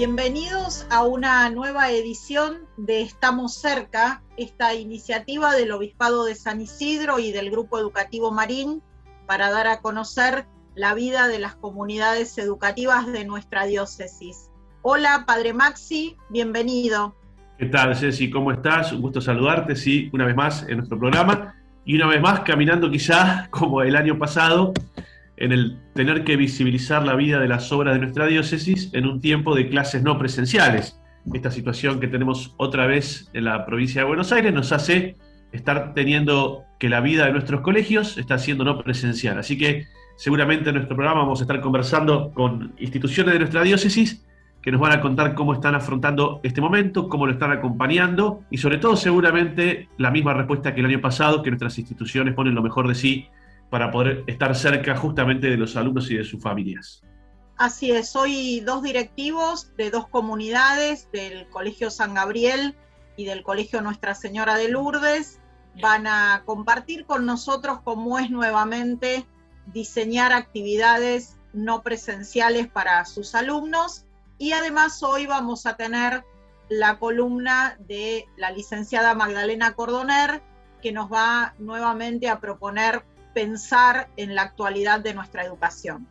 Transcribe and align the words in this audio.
Bienvenidos 0.00 0.86
a 0.88 1.04
una 1.04 1.50
nueva 1.50 1.90
edición 1.90 2.60
de 2.78 3.02
Estamos 3.02 3.54
cerca, 3.54 4.22
esta 4.38 4.72
iniciativa 4.74 5.52
del 5.52 5.72
Obispado 5.72 6.24
de 6.24 6.34
San 6.36 6.62
Isidro 6.62 7.18
y 7.18 7.32
del 7.32 7.50
Grupo 7.50 7.78
Educativo 7.78 8.32
Marín 8.32 8.80
para 9.26 9.50
dar 9.50 9.66
a 9.66 9.82
conocer 9.82 10.46
la 10.74 10.94
vida 10.94 11.28
de 11.28 11.38
las 11.38 11.54
comunidades 11.54 12.38
educativas 12.38 13.12
de 13.12 13.26
nuestra 13.26 13.66
diócesis. 13.66 14.50
Hola, 14.80 15.24
Padre 15.26 15.52
Maxi, 15.52 16.16
bienvenido. 16.30 17.14
¿Qué 17.58 17.66
tal, 17.66 17.94
Ceci? 17.94 18.30
¿Cómo 18.30 18.52
estás? 18.52 18.92
Un 18.92 19.02
gusto 19.02 19.20
saludarte, 19.20 19.76
sí, 19.76 20.08
una 20.14 20.24
vez 20.24 20.34
más 20.34 20.64
en 20.66 20.78
nuestro 20.78 20.98
programa 20.98 21.56
y 21.84 21.96
una 21.96 22.06
vez 22.06 22.22
más 22.22 22.40
caminando 22.40 22.90
quizá 22.90 23.48
como 23.50 23.82
el 23.82 23.94
año 23.94 24.18
pasado 24.18 24.72
en 25.40 25.52
el 25.52 25.78
tener 25.94 26.22
que 26.22 26.36
visibilizar 26.36 27.04
la 27.04 27.16
vida 27.16 27.40
de 27.40 27.48
las 27.48 27.72
obras 27.72 27.94
de 27.94 28.00
nuestra 28.00 28.26
diócesis 28.26 28.90
en 28.92 29.06
un 29.06 29.20
tiempo 29.20 29.54
de 29.54 29.68
clases 29.68 30.02
no 30.02 30.18
presenciales. 30.18 31.00
Esta 31.32 31.50
situación 31.50 31.98
que 31.98 32.08
tenemos 32.08 32.54
otra 32.58 32.86
vez 32.86 33.30
en 33.32 33.44
la 33.44 33.64
provincia 33.66 34.02
de 34.02 34.06
Buenos 34.06 34.32
Aires 34.32 34.52
nos 34.52 34.70
hace 34.70 35.16
estar 35.52 35.94
teniendo 35.94 36.64
que 36.78 36.88
la 36.88 37.00
vida 37.00 37.26
de 37.26 37.32
nuestros 37.32 37.62
colegios 37.62 38.18
está 38.18 38.38
siendo 38.38 38.64
no 38.64 38.78
presencial. 38.82 39.38
Así 39.38 39.58
que 39.58 39.86
seguramente 40.16 40.68
en 40.68 40.76
nuestro 40.76 40.94
programa 40.94 41.22
vamos 41.22 41.40
a 41.40 41.44
estar 41.44 41.60
conversando 41.60 42.32
con 42.34 42.74
instituciones 42.78 43.32
de 43.32 43.40
nuestra 43.40 43.62
diócesis 43.62 44.24
que 44.62 44.70
nos 44.70 44.80
van 44.80 44.92
a 44.92 45.00
contar 45.00 45.34
cómo 45.34 45.54
están 45.54 45.74
afrontando 45.74 46.40
este 46.42 46.60
momento, 46.60 47.08
cómo 47.08 47.26
lo 47.26 47.32
están 47.32 47.50
acompañando 47.50 48.42
y 48.50 48.58
sobre 48.58 48.76
todo 48.76 48.94
seguramente 48.94 49.88
la 49.96 50.10
misma 50.10 50.34
respuesta 50.34 50.74
que 50.74 50.80
el 50.80 50.86
año 50.86 51.00
pasado, 51.00 51.42
que 51.42 51.50
nuestras 51.50 51.78
instituciones 51.78 52.34
ponen 52.34 52.54
lo 52.54 52.62
mejor 52.62 52.86
de 52.86 52.94
sí 52.94 53.28
para 53.70 53.90
poder 53.90 54.24
estar 54.26 54.54
cerca 54.54 54.96
justamente 54.96 55.46
de 55.46 55.56
los 55.56 55.76
alumnos 55.76 56.10
y 56.10 56.16
de 56.16 56.24
sus 56.24 56.42
familias. 56.42 57.02
Así 57.56 57.90
es, 57.90 58.08
soy 58.08 58.60
dos 58.60 58.82
directivos 58.82 59.74
de 59.76 59.90
dos 59.90 60.08
comunidades, 60.08 61.08
del 61.12 61.48
Colegio 61.48 61.90
San 61.90 62.14
Gabriel 62.14 62.74
y 63.16 63.26
del 63.26 63.42
Colegio 63.42 63.80
Nuestra 63.82 64.14
Señora 64.14 64.56
de 64.56 64.70
Lourdes. 64.70 65.40
Van 65.80 66.06
a 66.06 66.42
compartir 66.46 67.04
con 67.04 67.26
nosotros 67.26 67.80
cómo 67.84 68.18
es 68.18 68.30
nuevamente 68.30 69.26
diseñar 69.66 70.32
actividades 70.32 71.38
no 71.52 71.82
presenciales 71.82 72.68
para 72.68 73.04
sus 73.04 73.34
alumnos 73.34 74.04
y 74.38 74.52
además 74.52 75.02
hoy 75.02 75.26
vamos 75.26 75.66
a 75.66 75.76
tener 75.76 76.24
la 76.70 76.98
columna 76.98 77.76
de 77.80 78.26
la 78.36 78.50
licenciada 78.52 79.14
Magdalena 79.14 79.74
Cordoner 79.74 80.42
que 80.80 80.92
nos 80.92 81.12
va 81.12 81.54
nuevamente 81.58 82.28
a 82.28 82.40
proponer 82.40 83.04
pensar 83.32 84.08
en 84.16 84.34
la 84.34 84.42
actualidad 84.42 85.00
de 85.00 85.14
nuestra 85.14 85.44
educación. 85.44 86.06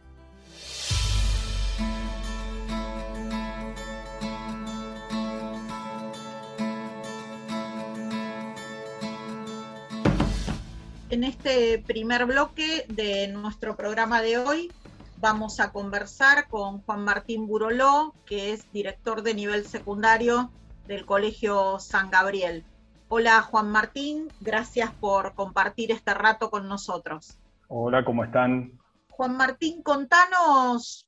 En 11.10 11.24
este 11.24 11.80
primer 11.80 12.28
bloque 12.28 12.86
de 12.88 13.28
nuestro 13.30 13.76
programa 13.76 14.22
de 14.22 14.38
hoy 14.38 14.72
vamos 15.18 15.60
a 15.60 15.72
conversar 15.72 16.48
con 16.48 16.82
Juan 16.84 17.04
Martín 17.04 17.48
Buroló, 17.48 18.14
que 18.28 18.54
es 18.54 18.72
director 18.72 19.24
de 19.24 19.34
nivel 19.34 19.66
secundario 19.66 20.52
del 20.88 21.08
Colegio 21.08 21.80
San 21.80 22.12
Gabriel. 22.12 22.64
Hola 23.12 23.42
Juan 23.42 23.72
Martín, 23.72 24.32
gracias 24.40 24.94
por 24.94 25.34
compartir 25.34 25.92
este 25.92 26.14
rato 26.14 26.52
con 26.52 26.68
nosotros. 26.68 27.40
Hola, 27.68 28.06
¿cómo 28.06 28.24
están? 28.24 28.80
Juan 29.10 29.36
Martín, 29.36 29.82
contanos, 29.82 31.08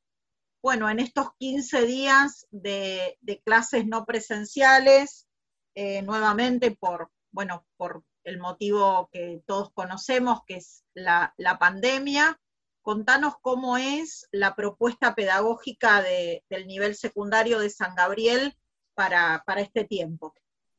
bueno, 0.64 0.90
en 0.90 1.00
estos 1.00 1.28
15 1.38 1.86
días 1.86 2.48
de, 2.50 3.20
clases 3.46 3.86
no 3.86 4.06
presenciales, 4.06 5.28
eh, 5.76 6.02
nuevamente 6.02 6.72
por, 6.72 7.12
bueno, 7.30 7.68
por 7.78 8.04
el 8.24 8.40
motivo 8.40 9.08
que 9.12 9.44
todos 9.46 9.72
conocemos, 9.72 10.40
que 10.48 10.56
es 10.56 10.84
la, 10.96 11.36
pandemia, 11.60 12.40
contanos 12.82 13.36
cómo 13.44 13.78
es 13.78 14.28
la 14.32 14.56
propuesta 14.56 15.14
pedagógica 15.14 16.02
del 16.02 16.66
nivel 16.66 16.96
secundario 16.96 17.60
de 17.60 17.70
San 17.70 17.94
Gabriel 17.94 18.58
para 18.96 19.44
este 19.58 19.84
tiempo. 19.84 20.34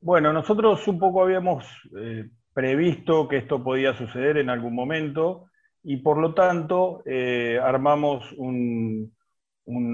Bueno, 0.05 0.33
nosotros 0.33 0.89
un 0.89 0.99
poco 0.99 1.23
habíamos 1.23 1.65
eh, 1.97 2.29
previsto 2.53 3.29
que 3.29 3.37
esto 3.37 3.63
podía 3.63 3.95
suceder 3.95 4.37
en 4.37 4.51
algún 4.51 4.75
momento 4.75 5.47
y 5.85 5.99
por 5.99 6.19
lo 6.19 6.35
tanto 6.35 7.05
eh, 7.07 7.61
armamos 7.63 8.33
un, 8.33 9.15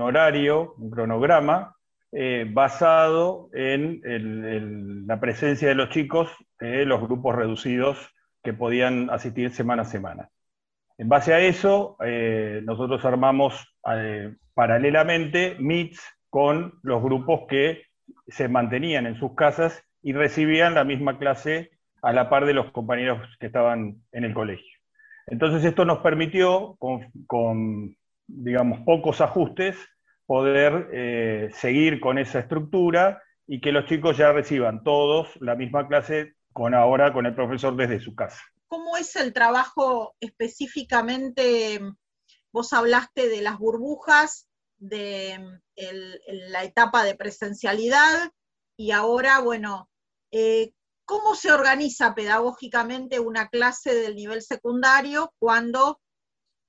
horario, 0.01 0.73
un 0.79 0.91
cronograma 0.91 1.77
eh, 2.11 2.47
basado 2.51 3.51
en 3.53 5.07
la 5.07 5.21
presencia 5.21 5.69
de 5.69 5.75
los 5.75 5.91
chicos, 5.91 6.31
los 6.59 7.03
grupos 7.03 7.37
reducidos 7.37 7.99
que 8.43 8.55
podían 8.55 9.11
asistir 9.11 9.51
semana 9.51 9.83
a 9.83 9.85
semana. 9.85 10.31
En 10.97 11.11
base 11.11 11.35
a 11.35 11.41
eso, 11.41 11.99
nosotros 12.63 13.05
armamos 13.05 13.77
paralelamente 14.55 15.57
meets 15.61 16.01
con 16.31 16.79
los 16.83 17.03
grupos 17.03 17.43
que 17.47 17.83
se 18.27 18.49
mantenían 18.49 19.07
en 19.07 19.17
sus 19.17 19.35
casas 19.35 19.85
y 20.03 20.13
recibían 20.13 20.75
la 20.75 20.85
misma 20.85 21.19
clase 21.19 21.71
a 22.03 22.13
la 22.13 22.31
par 22.31 22.47
de 22.47 22.55
los 22.55 22.71
compañeros 22.73 23.21
que 23.41 23.47
estaban 23.47 24.03
en 24.13 24.25
el 24.25 24.35
colegio. 24.35 24.79
Entonces 25.27 25.65
esto 25.65 25.85
nos 25.85 25.99
permitió, 25.99 26.77
con, 26.79 27.97
digamos, 28.27 28.81
pocos 28.81 29.21
ajustes, 29.21 29.77
poder 30.27 30.89
eh, 30.93 31.51
seguir 31.53 32.01
con 32.01 32.19
esa 32.19 32.41
estructura 32.41 33.23
y 33.47 33.61
que 33.61 33.73
los 33.73 33.87
chicos 33.87 34.17
ya 34.17 34.33
reciban 34.33 34.83
todos 34.85 35.29
la 35.41 35.55
misma 35.55 35.89
clase 35.89 36.35
con 36.53 36.75
ahora 36.75 37.13
con 37.13 37.27
el 37.27 37.35
profesor 37.35 37.77
desde 37.77 38.01
su 38.01 38.15
casa. 38.15 38.41
¿Cómo 38.69 38.97
es 38.97 39.17
el 39.17 39.33
trabajo 39.33 40.15
específicamente? 40.21 41.81
Vos 42.53 42.73
hablaste 42.73 43.29
de 43.29 43.41
las 43.43 43.59
burbujas, 43.59 44.49
de 44.79 45.39
la 46.51 46.65
etapa 46.65 47.05
de 47.05 47.15
presencialidad, 47.15 48.31
y 48.77 48.93
ahora, 48.93 49.41
bueno, 49.41 49.88
eh, 50.31 50.73
¿cómo 51.05 51.35
se 51.35 51.53
organiza 51.53 52.15
pedagógicamente 52.15 53.21
una 53.21 53.49
clase 53.49 53.95
del 53.95 54.15
nivel 54.15 54.43
secundario 54.43 55.33
cuando 55.39 56.01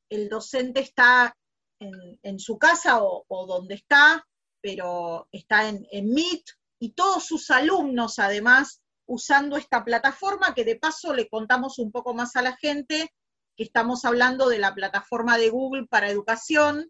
el 0.10 0.30
docente 0.30 0.80
está 0.80 1.36
en, 1.80 2.40
su 2.40 2.58
casa 2.58 3.00
o, 3.02 3.46
donde 3.48 3.76
está, 3.76 4.28
pero 4.62 5.28
está 5.32 5.70
en, 5.70 5.88
en 5.92 6.14
Meet 6.14 6.44
y 6.82 6.92
todos 6.92 7.26
sus 7.26 7.50
alumnos 7.52 8.20
además 8.20 8.82
usando 9.08 9.58
esta 9.58 9.84
plataforma 9.84 10.54
que 10.54 10.66
de 10.66 10.76
paso 10.76 11.14
le 11.14 11.30
contamos 11.30 11.80
un 11.80 11.92
poco 11.92 12.14
más 12.14 12.36
a 12.36 12.42
la 12.42 12.56
gente 12.58 13.12
que 13.58 13.64
estamos 13.64 14.06
hablando 14.06 14.50
de 14.50 14.60
la 14.60 14.74
plataforma 14.74 15.38
de 15.38 15.50
Google 15.50 15.88
para 15.88 16.10
educación, 16.10 16.90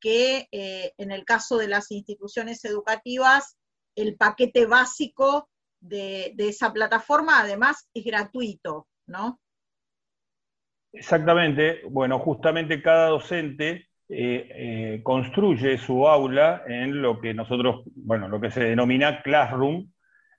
que 0.00 0.48
eh, 0.52 0.92
en 0.98 1.12
el 1.12 1.24
caso 1.24 1.58
de 1.58 1.68
las 1.68 1.90
instituciones 1.90 2.64
educativas 2.64 3.56
el 3.96 4.16
paquete 4.16 4.66
básico 4.66 5.49
de, 5.80 6.34
esa 6.38 6.72
plataforma, 6.72 7.40
además, 7.40 7.88
es 7.94 8.04
gratuito, 8.04 8.86
¿no? 9.06 9.40
Exactamente. 10.92 11.82
Bueno, 11.88 12.18
justamente 12.18 12.82
cada 12.82 13.08
docente 13.08 13.88
eh, 14.08 14.48
eh, 14.54 15.00
construye 15.02 15.78
su 15.78 16.08
aula 16.08 16.64
en 16.66 17.00
lo 17.00 17.20
que 17.20 17.32
nosotros, 17.32 17.82
bueno, 17.94 18.28
lo 18.28 18.40
que 18.40 18.50
se 18.50 18.64
denomina 18.64 19.22
classroom, 19.22 19.90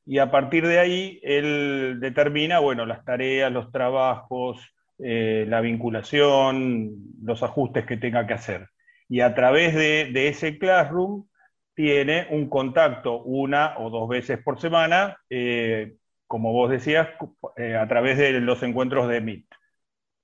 y 0.05 0.17
a 0.17 0.31
partir 0.31 0.67
de 0.67 0.79
ahí 0.79 1.19
él 1.23 1.99
determina, 1.99 2.59
bueno, 2.59 2.85
las 2.85 3.05
tareas, 3.05 3.51
los 3.51 3.71
trabajos, 3.71 4.59
eh, 4.99 5.45
la 5.47 5.61
vinculación, 5.61 6.91
los 7.23 7.43
ajustes 7.43 7.85
que 7.85 7.97
tenga 7.97 8.27
que 8.27 8.33
hacer. 8.33 8.67
Y 9.07 9.21
a 9.21 9.33
través 9.35 9.73
de, 9.73 10.09
de 10.11 10.27
ese 10.27 10.57
classroom 10.57 11.25
tiene 11.73 12.27
un 12.29 12.49
contacto 12.49 13.21
una 13.23 13.77
o 13.79 13.89
dos 13.89 14.07
veces 14.09 14.39
por 14.43 14.59
semana, 14.59 15.17
eh, 15.29 15.95
como 16.27 16.53
vos 16.53 16.69
decías, 16.69 17.09
eh, 17.57 17.75
a 17.75 17.87
través 17.87 18.17
de 18.17 18.39
los 18.39 18.61
encuentros 18.63 19.07
de 19.07 19.21
Meet. 19.21 19.45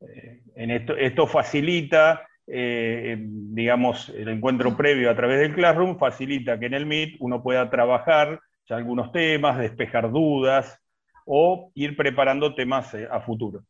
Eh, 0.02 0.42
en 0.56 0.72
esto, 0.72 0.96
esto 0.96 1.28
facilita, 1.28 2.28
digamos, 2.46 4.08
el 4.10 4.30
encuentro 4.30 4.78
previo 4.78 5.12
a 5.12 5.16
través 5.16 5.40
del 5.42 5.54
Classroom, 5.54 5.98
facilita 5.98 6.58
que 6.58 6.68
en 6.68 6.76
el 6.76 6.86
Meet 6.86 7.18
uno 7.20 7.44
pueda 7.44 7.70
trabajar 7.70 8.40
ya 8.70 8.78
algunos 8.78 9.12
temas, 9.12 9.58
despejar 9.58 10.12
dudas 10.12 10.80
o 11.26 11.72
ir 11.74 11.98
preparando 11.98 12.56
temas 12.56 12.96
a 12.96 13.20
futuro. 13.20 13.66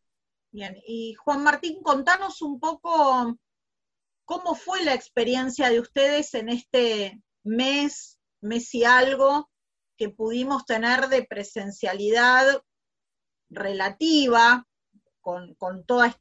Bien, 0.51 0.77
y 0.85 1.15
Juan 1.15 1.43
Martín, 1.43 1.81
contanos 1.81 2.41
un 2.43 2.59
poco 2.59 3.35
cómo 4.25 4.53
fue 4.53 4.83
la 4.83 4.93
experiencia 4.93 5.69
de 5.69 5.79
ustedes 5.79 6.33
en 6.35 6.49
este 6.49 7.19
mes, 7.47 8.19
mes 8.41 8.73
y 8.75 8.83
algo 8.83 9.49
que 9.97 10.09
pudimos 10.09 10.65
tener 10.65 11.07
de 11.07 11.23
presencialidad 11.23 12.61
relativa 13.49 14.67
con, 15.21 15.55
con 15.55 15.85
todos 15.85 16.11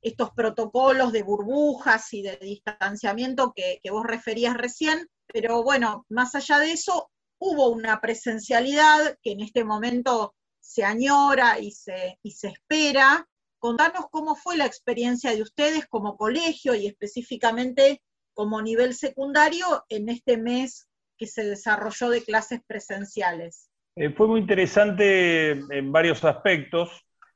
estos 0.00 0.30
protocolos 0.30 1.12
de 1.12 1.22
burbujas 1.22 2.12
y 2.12 2.22
de 2.22 2.36
distanciamiento 2.36 3.52
que, 3.54 3.80
vos 3.90 4.06
referías 4.06 4.56
recién, 4.56 5.08
pero 5.26 5.62
bueno, 5.62 6.06
más 6.08 6.34
allá 6.34 6.58
de 6.58 6.72
eso, 6.72 7.10
hubo 7.38 7.68
una 7.68 8.00
presencialidad 8.00 9.18
que 9.22 9.32
en 9.32 9.40
este 9.40 9.64
momento 9.64 10.34
se 10.60 10.84
añora 10.84 11.58
y 11.58 11.72
se, 11.72 12.18
y 12.22 12.32
se 12.32 12.48
espera. 12.48 13.28
Contanos 13.58 14.06
cómo 14.10 14.34
fue 14.34 14.56
la 14.56 14.66
experiencia 14.66 15.34
de 15.34 15.42
ustedes 15.42 15.86
como 15.86 16.16
colegio 16.16 16.74
y 16.74 16.86
específicamente 16.86 18.02
como 18.34 18.60
nivel 18.60 18.94
secundario 18.94 19.66
en 19.88 20.08
este 20.08 20.36
mes 20.36 20.88
que 21.16 21.26
se 21.26 21.44
desarrolló 21.44 22.10
de 22.10 22.22
clases 22.22 22.60
presenciales. 22.66 23.70
Eh, 23.96 24.10
fue 24.10 24.26
muy 24.26 24.40
interesante 24.40 25.52
en 25.52 25.92
varios 25.92 26.24
aspectos. 26.24 26.90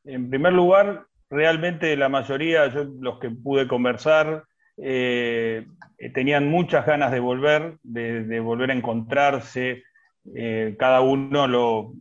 En 0.04 0.28
primer 0.28 0.52
lugar, 0.52 1.06
realmente 1.30 1.96
la 1.96 2.08
mayoría, 2.08 2.66
yo 2.68 2.84
los 3.00 3.18
que 3.20 3.30
pude 3.30 3.68
conversar, 3.68 4.44
eh, 4.76 5.66
tenían 6.14 6.48
muchas 6.48 6.86
ganas 6.86 7.12
de 7.12 7.20
volver, 7.20 7.78
de, 7.82 8.40
volver 8.40 8.70
a 8.70 8.74
encontrarse. 8.74 9.82
Eh, 10.34 10.76
cada 10.78 11.00
uno 11.00 11.46
lo, 11.46 11.94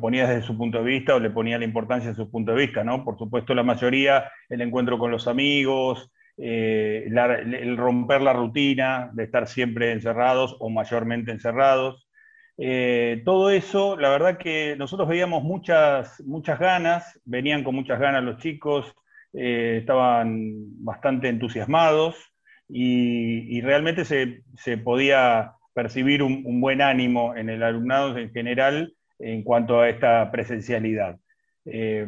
ponía 0.00 0.26
desde 0.28 0.46
su 0.46 0.56
punto 0.56 0.78
de 0.78 0.84
vista 0.84 1.14
o 1.14 1.20
le 1.20 1.30
ponía 1.30 1.58
la 1.58 1.64
importancia 1.64 2.10
de 2.10 2.16
su 2.16 2.30
punto 2.30 2.52
de 2.52 2.66
vista, 2.66 2.84
¿no? 2.84 3.04
Por 3.04 3.16
supuesto, 3.18 3.54
la 3.54 3.62
mayoría, 3.62 4.30
el 4.48 4.60
encuentro 4.60 4.98
con 4.98 5.10
los 5.10 5.26
amigos, 5.28 6.10
el 6.38 7.76
romper 7.76 8.20
la 8.22 8.32
rutina 8.32 9.10
de 9.12 9.24
estar 9.24 9.48
siempre 9.48 9.92
encerrados 9.92 10.56
o 10.60 10.70
mayormente 10.70 11.32
encerrados. 11.32 12.08
Eh, 12.60 13.22
todo 13.24 13.50
eso, 13.50 13.96
la 13.96 14.08
verdad 14.10 14.38
que 14.38 14.74
nosotros 14.76 15.08
veíamos 15.08 15.44
muchas, 15.44 16.20
muchas 16.26 16.58
ganas, 16.58 17.20
venían 17.24 17.62
con 17.62 17.74
muchas 17.74 18.00
ganas 18.00 18.24
los 18.24 18.38
chicos, 18.38 18.92
eh, 19.32 19.78
estaban 19.80 20.84
bastante 20.84 21.28
entusiasmados 21.28 22.16
y, 22.68 23.60
realmente 23.60 24.04
se, 24.04 24.76
podía 24.78 25.52
percibir 25.72 26.22
un, 26.22 26.60
buen 26.60 26.82
ánimo 26.82 27.36
en 27.36 27.48
el 27.48 27.62
alumnado 27.62 28.16
en 28.18 28.32
general 28.32 28.92
en 29.20 29.42
cuanto 29.42 29.80
a 29.80 29.88
esta 29.88 30.30
presencialidad. 30.30 31.16
Eh, 31.64 32.06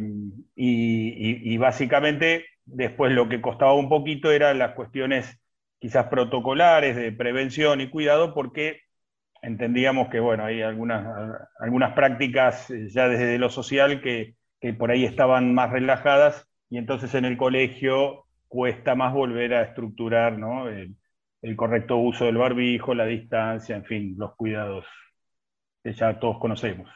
y 0.57 1.57
básicamente 1.59 2.45
después 2.73 3.13
lo 3.13 3.29
que 3.29 3.41
costaba 3.41 3.75
un 3.75 3.89
poquito 3.89 4.31
eran 4.31 4.59
las 4.59 4.75
cuestiones 4.75 5.41
quizás 5.79 6.07
protocolares 6.07 6.95
de 6.95 7.11
prevención 7.11 7.81
y 7.81 7.89
cuidado, 7.89 8.35
porque 8.35 8.81
entendíamos 9.43 10.09
que, 10.09 10.21
bueno, 10.21 10.45
hay 10.45 10.63
algunas, 10.63 11.07
algunas 11.59 11.95
prácticas 11.95 12.71
eh, 12.71 12.89
ya 12.89 13.09
desde 13.09 13.39
lo 13.39 13.49
social 13.49 14.01
que, 14.01 14.37
por 14.79 14.91
ahí 14.91 15.07
estaban 15.07 15.55
más 15.55 15.71
relajadas 15.71 16.47
y 16.69 16.77
entonces 16.77 17.15
en 17.15 17.25
el 17.25 17.39
colegio 17.39 18.27
cuesta 18.47 18.95
más 18.95 19.15
volver 19.15 19.55
a 19.55 19.63
estructurar 19.63 20.39
el, 21.41 21.57
correcto 21.57 21.97
uso 21.97 22.27
del 22.27 22.37
barbijo, 22.37 22.95
la 22.95 23.07
distancia, 23.07 23.75
en 23.75 23.87
fin, 23.87 24.15
los 24.19 24.37
cuidados 24.37 24.85
que 25.83 25.95
ya 25.95 26.19
todos 26.19 26.39
conocemos. 26.39 26.91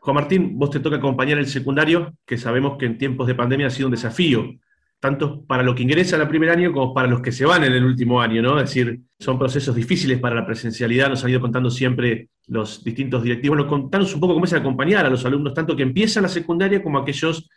Juan 0.00 0.16
Martín, 0.16 0.58
vos 0.58 0.70
te 0.70 0.80
toca 0.80 0.96
acompañar 0.96 1.38
el 1.38 1.46
secundario, 1.46 2.14
que 2.26 2.36
sabemos 2.36 2.76
que 2.78 2.86
en 2.86 2.98
tiempos 2.98 3.28
de 3.28 3.36
pandemia 3.36 3.68
ha 3.68 3.70
sido 3.70 3.86
un 3.86 3.92
desafío 3.92 4.58
tanto 5.00 5.44
para 5.44 5.62
los 5.62 5.74
que 5.74 5.84
ingresan 5.84 6.20
al 6.20 6.28
primer 6.28 6.50
año 6.50 6.72
como 6.72 6.92
para 6.92 7.06
los 7.06 7.20
que 7.20 7.30
se 7.30 7.44
van 7.44 7.64
en 7.64 7.72
el 7.72 7.84
último 7.84 8.20
año, 8.20 8.42
¿no? 8.42 8.58
Es 8.58 8.70
decir, 8.70 9.00
son 9.18 9.38
procesos 9.38 9.74
difíciles 9.74 10.18
para 10.18 10.34
la 10.34 10.44
presencialidad, 10.44 11.08
nos 11.08 11.22
han 11.24 11.30
ido 11.30 11.40
contando 11.40 11.70
siempre 11.70 12.28
los 12.48 12.82
distintos 12.82 13.22
directivos. 13.22 13.58
Bueno, 13.58 13.70
contanos 13.70 14.12
un 14.14 14.20
poco 14.20 14.34
cómo 14.34 14.44
es 14.44 14.52
acompañar 14.52 15.06
a 15.06 15.10
los 15.10 15.24
alumnos, 15.24 15.54
tanto 15.54 15.76
que 15.76 15.84
empiezan 15.84 16.24
la 16.24 16.28
secundaria 16.28 16.82
como 16.82 16.98
aquellos 16.98 17.48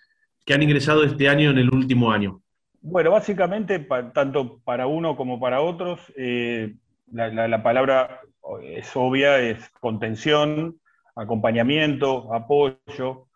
que 0.45 0.53
han 0.53 0.61
ingresado 0.61 1.03
este 1.03 1.29
año 1.29 1.49
en 1.49 1.57
el 1.57 1.73
último 1.73 2.11
año. 2.11 2.41
Bueno, 2.81 3.11
básicamente, 3.11 3.79
tanto 4.13 4.59
para 4.63 4.87
uno 4.87 5.15
como 5.15 5.39
para 5.39 5.61
otros, 5.61 5.99
eh, 6.15 6.75
la, 7.11 7.63
palabra 7.63 8.21
es 8.63 8.91
obvia, 8.95 9.39
es 9.39 9.69
contención, 9.79 10.79
acompañamiento, 11.15 12.33
apoyo. 12.33 13.27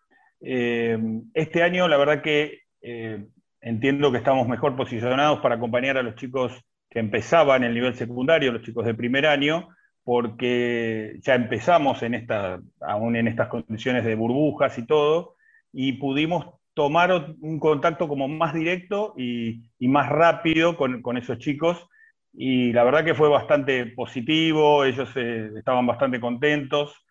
Eh, 0.41 0.97
este 1.33 1.63
año, 1.63 1.87
la 1.87 1.97
verdad 1.97 2.21
que 2.21 2.61
eh, 2.81 3.25
entiendo 3.65 4.11
que 4.11 4.19
estamos 4.19 4.47
mejor 4.47 4.75
posicionados 4.75 5.39
para 5.39 5.55
acompañar 5.55 5.97
a 5.97 6.03
los 6.03 6.15
chicos 6.15 6.53
que 6.87 6.99
empezaban 6.99 7.63
el 7.63 7.73
nivel 7.73 7.95
secundario, 7.95 8.51
los 8.51 8.61
chicos 8.61 8.85
de 8.85 8.93
primer 8.93 9.25
año, 9.25 9.69
porque 10.03 11.17
ya 11.21 11.33
empezamos 11.33 12.03
en 12.03 12.13
esta, 12.13 12.61
aún 12.79 13.15
en 13.15 13.27
estas 13.27 13.47
condiciones 13.47 14.05
de 14.05 14.13
burbujas 14.13 14.77
y 14.77 14.85
todo, 14.85 15.35
y 15.73 15.93
pudimos 15.93 16.45
tomar 16.75 17.35
un 17.41 17.59
contacto 17.59 18.07
como 18.07 18.27
más 18.27 18.53
directo 18.53 19.15
y, 19.17 19.63
más 19.79 20.09
rápido 20.09 20.77
con, 20.77 21.17
esos 21.17 21.39
chicos, 21.39 21.87
y 22.33 22.71
la 22.71 22.83
verdad 22.83 23.03
que 23.03 23.15
fue 23.15 23.29
bastante 23.29 23.87
positivo, 23.87 24.85
ellos 24.85 25.09
eh, 25.15 25.49
estaban 25.57 25.87
bastante 25.87 26.19
contentos, 26.19 27.03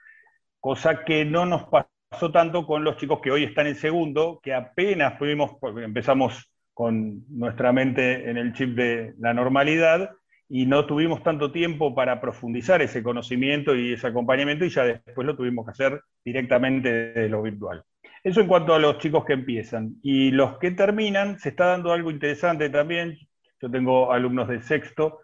cosa 0.60 1.04
que 1.04 1.24
no 1.24 1.46
nos 1.46 1.64
pasó 1.64 1.93
pasó 2.14 2.30
tanto 2.30 2.64
con 2.64 2.84
los 2.84 2.96
chicos 2.96 3.18
que 3.20 3.32
hoy 3.32 3.42
están 3.42 3.66
en 3.66 3.74
segundo, 3.74 4.38
que 4.40 4.54
apenas 4.54 5.14
pudimos, 5.14 5.56
empezamos 5.82 6.48
con 6.72 7.24
nuestra 7.28 7.72
mente 7.72 8.30
en 8.30 8.36
el 8.36 8.52
chip 8.52 8.76
de 8.76 9.14
la 9.18 9.34
normalidad 9.34 10.12
y 10.48 10.64
no 10.66 10.86
tuvimos 10.86 11.24
tanto 11.24 11.50
tiempo 11.50 11.92
para 11.92 12.20
profundizar 12.20 12.80
ese 12.82 13.02
conocimiento 13.02 13.74
y 13.74 13.94
ese 13.94 14.06
acompañamiento 14.06 14.64
y 14.64 14.68
ya 14.68 14.84
después 14.84 15.26
lo 15.26 15.34
tuvimos 15.34 15.64
que 15.64 15.72
hacer 15.72 16.02
directamente 16.24 16.92
de 17.14 17.28
lo 17.28 17.42
virtual. 17.42 17.82
Eso 18.22 18.40
en 18.40 18.46
cuanto 18.46 18.74
a 18.74 18.78
los 18.78 18.98
chicos 18.98 19.24
que 19.24 19.32
empiezan. 19.32 19.96
Y 20.00 20.30
los 20.30 20.58
que 20.58 20.70
terminan, 20.70 21.40
se 21.40 21.48
está 21.48 21.66
dando 21.66 21.92
algo 21.92 22.12
interesante 22.12 22.70
también. 22.70 23.18
Yo 23.60 23.68
tengo 23.68 24.12
alumnos 24.12 24.46
de 24.46 24.62
sexto 24.62 25.18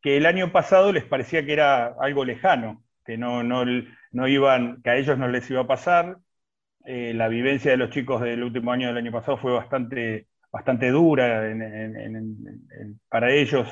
que 0.00 0.16
el 0.16 0.26
año 0.26 0.52
pasado 0.52 0.92
les 0.92 1.02
parecía 1.02 1.44
que 1.44 1.54
era 1.54 1.96
algo 1.98 2.24
lejano, 2.24 2.84
que 3.04 3.18
no, 3.18 3.42
no, 3.42 3.64
no 4.12 4.28
iban, 4.28 4.80
que 4.82 4.90
a 4.90 4.96
ellos 4.96 5.18
no 5.18 5.26
les 5.26 5.50
iba 5.50 5.62
a 5.62 5.66
pasar, 5.66 6.18
eh, 6.86 7.12
la 7.14 7.28
vivencia 7.28 7.72
de 7.72 7.76
los 7.76 7.90
chicos 7.90 8.22
del 8.22 8.44
último 8.44 8.70
año 8.72 8.88
del 8.88 8.98
año 8.98 9.12
pasado 9.12 9.36
fue 9.38 9.52
bastante, 9.52 10.28
bastante 10.52 10.90
dura 10.90 11.42
para 13.08 13.32
ellos 13.32 13.68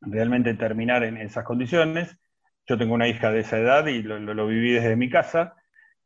realmente 0.00 0.54
terminar 0.54 1.02
en 1.02 1.16
esas 1.16 1.44
condiciones. 1.44 2.16
Yo 2.66 2.78
tengo 2.78 2.94
una 2.94 3.08
hija 3.08 3.32
de 3.32 3.40
esa 3.40 3.58
edad 3.58 3.86
y 3.86 4.02
lo, 4.02 4.46
viví 4.46 4.72
desde 4.72 4.96
mi 4.96 5.10
casa. 5.10 5.54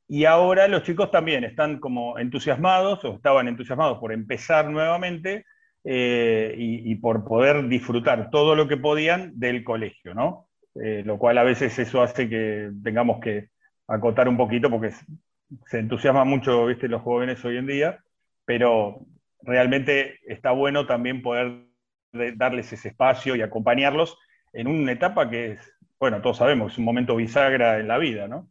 Y 0.09 0.25
ahora 0.25 0.69
los 0.69 0.83
chicos 0.85 1.11
también 1.11 1.45
están 1.45 1.79
como 1.81 2.19
entusiasmados 2.19 3.05
o 3.05 3.17
estaban 3.17 3.49
entusiasmados 3.49 3.99
por 3.99 4.13
empezar 4.13 4.71
nuevamente 4.71 5.45
eh, 5.85 6.55
y, 6.57 6.95
por 6.97 7.25
poder 7.25 7.69
disfrutar 7.69 8.31
todo 8.31 8.55
lo 8.55 8.69
que 8.69 8.77
podían 8.77 9.39
del 9.39 9.65
colegio, 9.65 10.15
¿no? 10.15 10.49
Eh, 10.83 11.03
lo 11.05 11.19
cual 11.19 11.39
a 11.39 11.43
veces 11.43 11.79
eso 11.79 12.03
hace 12.03 12.29
que 12.29 12.71
tengamos 12.83 13.21
que 13.21 13.49
acotar 13.87 14.29
un 14.29 14.37
poquito 14.37 14.71
porque 14.71 14.93
se 15.67 15.79
entusiasma 15.79 16.25
mucho, 16.25 16.67
viste, 16.67 16.89
los 16.89 17.03
jóvenes 17.03 17.45
hoy 17.45 17.57
en 17.57 17.67
día, 17.67 18.01
pero 18.45 19.07
realmente 19.43 20.19
está 20.27 20.53
bueno 20.53 20.87
también 20.87 21.23
poder 21.23 21.67
darles 22.37 22.73
ese 22.73 22.89
espacio 22.89 23.37
y 23.37 23.43
acompañarlos 23.43 24.19
en 24.53 24.67
una 24.67 24.93
etapa 24.93 25.31
que 25.31 25.53
es, 25.53 25.73
bueno, 25.99 26.21
todos 26.21 26.39
sabemos, 26.39 26.73
es 26.73 26.79
un 26.79 26.85
momento 26.85 27.17
bisagra 27.17 27.79
en 27.79 27.89
la 27.89 27.99
vida, 27.99 28.29
¿no? 28.29 28.49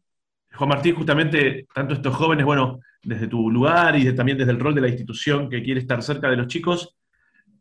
Juan 0.54 0.70
Martín, 0.70 0.96
justamente, 0.96 1.66
tanto 1.74 1.94
estos 1.94 2.16
jóvenes, 2.16 2.46
bueno, 2.46 2.80
desde 3.04 3.28
tu 3.28 3.50
lugar 3.50 3.98
y 3.98 4.14
también 4.16 4.38
desde 4.38 4.52
el 4.52 4.60
rol 4.60 4.76
de 4.76 4.82
la 4.82 4.90
institución 4.90 5.50
que 5.50 5.64
quiere 5.64 5.80
estar 5.80 6.02
cerca 6.04 6.30
de 6.30 6.36
los 6.36 6.48
chicos, 6.48 6.96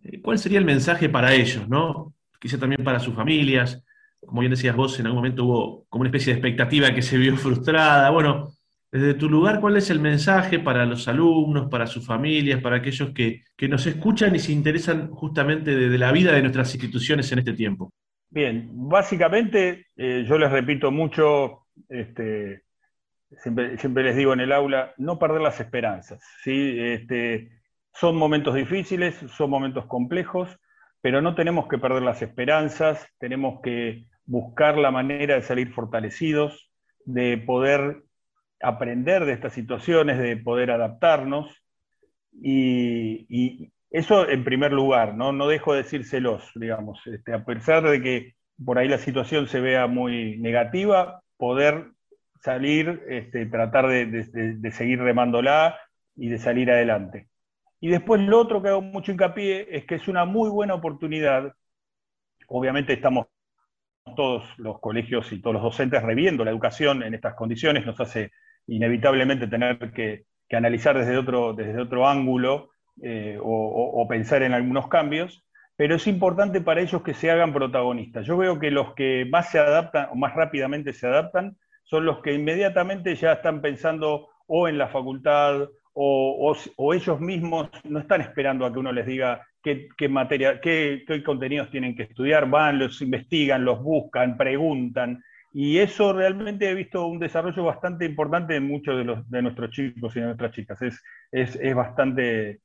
eh, 0.02 0.20
¿cuál 0.20 0.38
sería 0.38 0.59
el 0.59 0.64
mensaje 0.64 1.09
para 1.09 1.32
ellos, 1.32 1.68
no? 1.68 2.14
Quizá 2.40 2.59
también 2.59 2.82
para 2.82 2.99
sus 2.99 3.14
familias, 3.14 3.85
como 4.20 4.40
bien 4.40 4.50
decías 4.50 4.75
vos, 4.75 4.99
en 4.99 5.06
algún 5.06 5.18
momento 5.18 5.44
hubo 5.44 5.87
como 5.88 6.02
una 6.02 6.09
especie 6.09 6.32
de 6.32 6.38
expectativa 6.38 6.92
que 6.92 7.02
se 7.02 7.16
vio 7.16 7.37
frustrada, 7.37 8.11
bueno, 8.11 8.52
desde 8.92 9.14
tu 9.14 9.28
lugar, 9.28 9.61
¿cuál 9.61 9.76
es 9.76 9.88
el 9.90 10.00
mensaje 10.00 10.59
para 10.59 10.85
los 10.85 11.06
alumnos, 11.06 11.68
para 11.70 11.87
sus 11.87 12.04
familias, 12.04 12.61
para 12.61 12.76
aquellos 12.76 13.11
que, 13.11 13.42
nos 13.68 13.87
escuchan 13.87 14.35
y 14.35 14.40
se 14.40 14.52
interesan 14.52 15.11
justamente 15.11 15.76
de, 15.76 15.99
la 15.99 16.11
vida 16.11 16.32
de 16.32 16.42
nuestras 16.42 16.75
instituciones 16.75 17.30
en 17.30 17.38
este 17.38 17.52
tiempo? 17.52 17.92
Bien, 18.28 18.68
básicamente 18.73 19.87
eh, 19.97 20.25
yo 20.26 20.38
les 20.38 20.50
repito 20.50 20.90
mucho, 20.90 21.66
este, 21.88 22.62
siempre, 23.42 24.02
les 24.02 24.16
digo 24.16 24.32
en 24.32 24.40
el 24.40 24.52
aula, 24.52 24.92
no 24.99 25.20
perder 25.20 25.40
las 25.40 25.61
esperanzas. 25.61 26.20
¿sí? 26.42 26.76
Este, 26.78 27.50
son 27.94 28.16
momentos 28.16 28.54
difíciles, 28.56 29.14
son 29.37 29.50
momentos 29.50 29.87
complejos, 29.87 30.49
pero 31.00 31.23
no 31.23 31.37
tenemos 31.37 31.68
que 31.68 31.78
perder 31.78 32.02
las 32.02 32.23
esperanzas, 32.23 33.06
tenemos 33.18 33.61
que 33.62 34.06
buscar 34.26 34.76
la 34.78 34.90
manera 34.90 35.37
de 35.37 35.42
salir 35.42 35.73
fortalecidos, 35.73 36.70
de 37.04 37.38
poder 37.38 38.02
aprender 38.62 39.25
de 39.25 39.33
estas 39.33 39.52
situaciones, 39.52 40.19
de 40.19 40.37
poder 40.37 40.71
adaptarnos. 40.71 41.62
Y, 42.33 43.73
eso 43.90 44.29
en 44.29 44.45
primer 44.45 44.73
lugar, 44.73 45.17
¿no? 45.17 45.33
No 45.33 45.49
dejo 45.49 45.73
de 45.73 45.83
decírselos, 45.83 46.49
digamos, 46.55 47.05
este, 47.09 47.35
a 47.35 47.45
pesar 47.45 47.83
de 47.83 48.00
que 48.00 48.35
por 48.64 48.79
ahí 48.79 48.87
la 48.87 48.99
situación 48.99 49.49
se 49.49 49.61
vea 49.61 49.88
muy 49.88 50.38
negativa, 50.38 51.23
poder 51.37 51.90
salir, 52.40 53.02
este, 53.09 53.47
tratar 53.47 53.88
de, 53.88 54.71
seguir 54.73 55.00
remándola 55.00 55.76
y 56.14 56.29
de 56.29 56.38
salir 56.38 56.71
adelante. 56.71 57.29
Y 57.81 57.88
después 57.88 58.21
lo 58.21 58.38
otro 58.38 58.62
que 58.62 58.69
hago 58.69 58.83
mucho 58.83 59.11
hincapié 59.11 59.67
es 59.76 59.87
que 59.87 59.97
es 59.97 60.07
una 60.07 60.25
muy 60.25 60.50
buena 60.50 60.75
oportunidad, 60.75 61.52
obviamente 62.47 62.93
estamos 62.93 63.26
todos 64.17 64.45
los 64.59 64.81
colegios 64.81 65.33
y 65.33 65.40
todos 65.40 65.55
los 65.55 65.62
docentes 65.62 66.02
reviendo 66.02 66.45
la 66.45 66.50
educación 66.50 67.02
en 67.02 67.14
estas 67.14 67.35
condiciones, 67.35 67.87
nos 67.87 67.99
hace 68.00 68.31
inevitablemente 68.67 69.47
tener 69.47 69.93
que, 69.93 70.25
analizar 70.52 70.99
desde 70.99 71.17
otro, 71.17 71.52
desde 71.52 71.81
otro 71.81 72.09
ángulo 72.09 72.71
eh, 73.02 73.38
o, 73.40 74.07
pensar 74.09 74.43
en 74.43 74.52
algunos 74.52 74.88
cambios, 74.88 75.45
pero 75.76 75.95
es 75.95 76.07
importante 76.07 76.61
para 76.61 76.81
ellos 76.81 77.02
que 77.02 77.14
se 77.14 77.31
hagan 77.31 77.52
protagonistas. 77.52 78.26
Yo 78.26 78.37
veo 78.37 78.59
que 78.59 78.71
los 78.71 78.95
que 78.95 79.26
más 79.31 79.50
se 79.50 79.59
adaptan 79.59 80.09
o 80.11 80.17
más 80.17 80.35
rápidamente 80.35 80.93
se 80.93 81.07
adaptan 81.07 81.57
son 81.85 82.05
los 82.05 82.21
que 82.21 82.35
inmediatamente 82.35 83.14
ya 83.14 83.35
están 83.35 83.61
pensando 83.61 84.29
o 84.47 84.69
en 84.69 84.76
la 84.76 84.88
facultad 84.88 85.69
o, 85.93 86.95
ellos 86.95 87.21
mismos 87.21 87.69
no 87.85 87.99
están 87.99 88.21
esperando 88.21 88.64
a 88.64 88.73
que 88.73 88.79
uno 88.79 88.93
les 88.93 89.07
diga 89.07 89.47
qué, 89.62 90.09
materia, 90.09 90.61
qué, 90.61 91.05
contenidos 91.25 91.71
tienen 91.71 91.95
que 91.95 92.05
estudiar, 92.05 92.49
van, 92.49 92.79
los 92.79 93.02
investigan, 93.02 93.64
los 93.64 93.83
buscan, 93.83 94.37
preguntan. 94.37 95.23
Y 95.52 95.78
eso 95.78 96.12
realmente 96.12 96.71
he 96.71 96.75
visto 96.75 97.07
un 97.07 97.19
desarrollo 97.19 97.64
bastante 97.64 98.04
importante 98.04 98.57
en 98.57 98.66
muchos 98.66 98.97
de, 98.97 99.04
los, 99.04 99.28
de 99.28 99.42
nuestros 99.42 99.71
chicos 99.71 100.14
y 100.14 100.21
de 100.21 100.26
nuestras 100.26 100.52
chicas. 100.52 100.80
Es, 100.83 101.00
es, 101.33 101.75
bastante, 101.75 102.61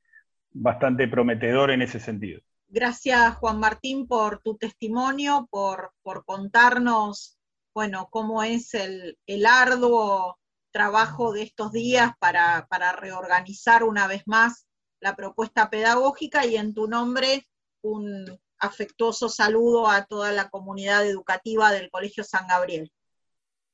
bastante 0.51 1.07
prometedor 1.07 1.71
en 1.71 1.81
ese 1.81 1.99
sentido. 1.99 2.41
Gracias, 2.67 3.35
Juan 3.35 3.59
Martín, 3.59 4.07
por 4.07 4.41
tu 4.41 4.57
testimonio, 4.57 5.47
por, 5.49 5.91
por 6.03 6.25
contarnos, 6.25 7.39
bueno, 7.73 8.07
cómo 8.11 8.43
es 8.43 8.73
el, 8.73 9.17
el 9.25 9.45
arduo 9.45 10.37
trabajo 10.75 11.31
de 11.31 11.43
estos 11.43 11.71
días 11.71 12.11
para, 12.19 12.67
reorganizar 12.99 13.85
una 13.85 14.07
vez 14.07 14.23
más 14.25 14.67
la 14.99 15.15
propuesta 15.15 15.69
pedagógica 15.69 16.45
y 16.45 16.57
en 16.57 16.73
tu 16.73 16.89
nombre 16.89 17.47
un 17.81 18.25
afectuoso 18.59 19.29
saludo 19.29 19.89
a 19.89 20.05
toda 20.05 20.31
la 20.31 20.49
comunidad 20.49 21.05
educativa 21.05 21.71
del 21.71 21.89
Colegio 21.89 22.23
San 22.23 22.47
Gabriel. 22.47 22.91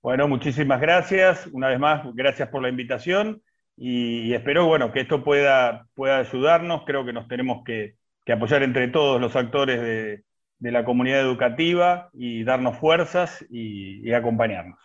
Bueno, 0.02 0.28
muchísimas 0.28 0.82
gracias. 0.82 1.48
Una 1.52 1.70
vez 1.70 1.80
más, 1.80 2.04
gracias 2.14 2.50
por 2.50 2.62
la 2.62 2.70
invitación 2.70 3.42
y, 3.78 4.34
espero 4.34 4.66
bueno, 4.66 4.92
que 4.92 5.02
esto 5.02 5.24
pueda, 5.24 5.88
pueda 5.94 6.18
ayudarnos. 6.18 6.84
Creo 6.86 7.06
que 7.06 7.14
nos 7.14 7.28
tenemos 7.28 7.64
que, 7.64 7.96
apoyar 8.32 8.64
entre 8.64 8.88
todos 8.88 9.20
los 9.20 9.36
actores 9.36 9.82
de, 9.82 10.24
la 10.72 10.86
comunidad 10.86 11.20
educativa 11.20 12.10
y 12.14 12.44
darnos 12.44 12.78
fuerzas 12.78 13.46
y 13.50 14.12
acompañarnos. 14.14 14.80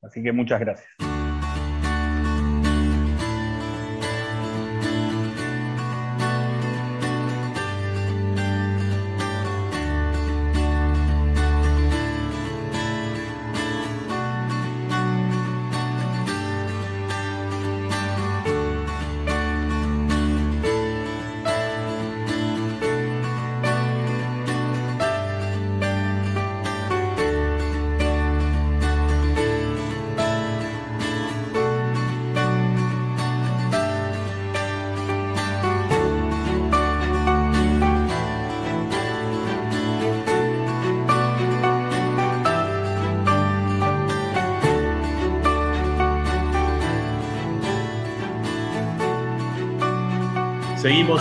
Así 0.00 0.22
que 0.22 0.32
muchas 0.32 0.60
gracias. 0.60 1.15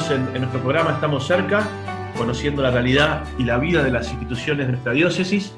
En, 0.10 0.34
nuestro 0.34 0.62
programa 0.62 0.92
Estamos 0.92 1.26
cerca, 1.26 1.68
conociendo 2.16 2.62
la 2.62 2.70
realidad 2.70 3.24
y 3.40 3.44
la 3.44 3.58
vida 3.58 3.84
de 3.84 3.90
las 3.90 4.12
instituciones 4.12 4.68
de 4.68 4.74
nuestra 4.74 4.92
diócesis. 4.92 5.56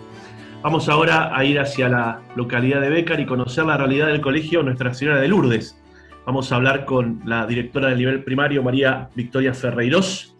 Vamos 0.61 0.87
ahora 0.87 1.37
a 1.37 1.43
ir 1.43 1.59
hacia 1.59 1.89
la 1.89 2.21
localidad 2.35 2.79
de 2.79 2.89
Bécar 2.89 3.19
y 3.19 3.25
conocer 3.25 3.65
la 3.65 3.75
realidad 3.75 4.07
del 4.07 4.21
colegio 4.21 4.63
Nuestra 4.63 4.93
Señora 4.93 5.19
de 5.19 5.27
Lourdes. 5.27 5.77
Vamos 6.25 6.49
a 6.51 6.55
hablar 6.55 6.85
con 6.85 7.21
la 7.25 7.45
directora 7.45 7.89
del 7.89 7.97
nivel 7.97 8.23
primario, 8.23 8.63
María 8.63 9.09
Victoria 9.15 9.53
Ferreiros. 9.53 10.33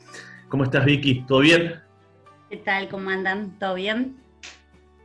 ¿Cómo 0.47 0.63
estás, 0.63 0.85
Vicky? 0.85 1.25
¿Todo 1.27 1.39
bien? 1.39 1.75
¿Qué 2.49 2.57
tal? 2.57 2.87
¿Cómo 2.87 3.09
andan? 3.09 3.59
¿Todo 3.59 3.73
bien? 3.73 4.15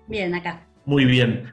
Bien, 0.06 0.32
acá. 0.32 0.60
Muy 0.84 1.06
bien. 1.06 1.52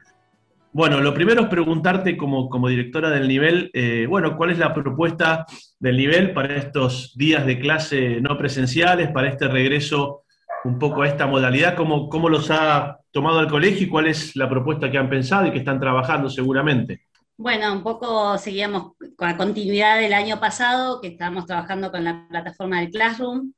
Bueno, 0.72 1.00
lo 1.00 1.12
primero 1.12 1.42
es 1.42 1.48
preguntarte 1.48 2.16
como, 2.16 2.48
como 2.48 2.68
directora 2.68 3.10
del 3.10 3.26
nivel, 3.26 3.70
eh, 3.72 4.06
bueno, 4.08 4.36
¿cuál 4.36 4.50
es 4.50 4.58
la 4.58 4.72
propuesta 4.72 5.44
del 5.80 5.96
nivel 5.96 6.32
para 6.32 6.54
estos 6.56 7.12
días 7.16 7.44
de 7.44 7.58
clase 7.58 8.20
no 8.20 8.38
presenciales, 8.38 9.10
para 9.10 9.28
este 9.28 9.48
regreso 9.48 10.22
un 10.64 10.78
poco 10.78 11.02
a 11.02 11.08
esta 11.08 11.26
modalidad? 11.26 11.74
¿Cómo, 11.74 12.08
cómo 12.08 12.28
los 12.28 12.52
ha 12.52 12.98
tomado 13.10 13.40
el 13.40 13.48
colegio 13.48 13.86
y 13.86 13.90
cuál 13.90 14.06
es 14.06 14.36
la 14.36 14.48
propuesta 14.48 14.88
que 14.88 14.98
han 14.98 15.10
pensado 15.10 15.46
y 15.46 15.50
que 15.50 15.58
están 15.58 15.80
trabajando 15.80 16.30
seguramente? 16.30 17.02
Bueno, 17.36 17.72
un 17.72 17.82
poco 17.82 18.38
seguíamos 18.38 18.92
con 19.16 19.28
la 19.28 19.36
continuidad 19.36 19.98
del 19.98 20.12
año 20.12 20.38
pasado, 20.38 21.00
que 21.00 21.08
estábamos 21.08 21.46
trabajando 21.46 21.90
con 21.90 22.04
la 22.04 22.28
plataforma 22.28 22.78
del 22.78 22.90
Classroom. 22.90 23.52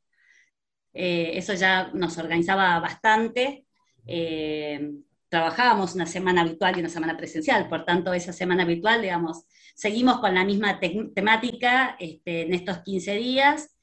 Eh, 0.95 1.33
eso 1.35 1.53
ya 1.53 1.91
nos 1.93 2.17
organizaba 2.17 2.79
bastante. 2.81 3.67
Eh, 4.07 4.93
trabajábamos 5.33 5.95
una 5.95 6.05
semana 6.05 6.45
virtual 6.45 6.77
y 6.77 6.81
una 6.81 6.91
semana 6.91 7.17
presencial, 7.17 7.67
por 7.67 7.87
tanto 7.87 8.13
esa 8.13 8.35
semana 8.35 8.67
virtual, 8.67 9.01
digamos, 9.01 9.47
seguimos 9.75 10.21
con 10.21 10.35
la 10.35 10.45
misma 10.45 10.79
temática 10.79 11.97
este, 11.99 12.43
en 12.43 12.53
estos 12.53 12.81
15 12.81 13.15
días. 13.15 13.75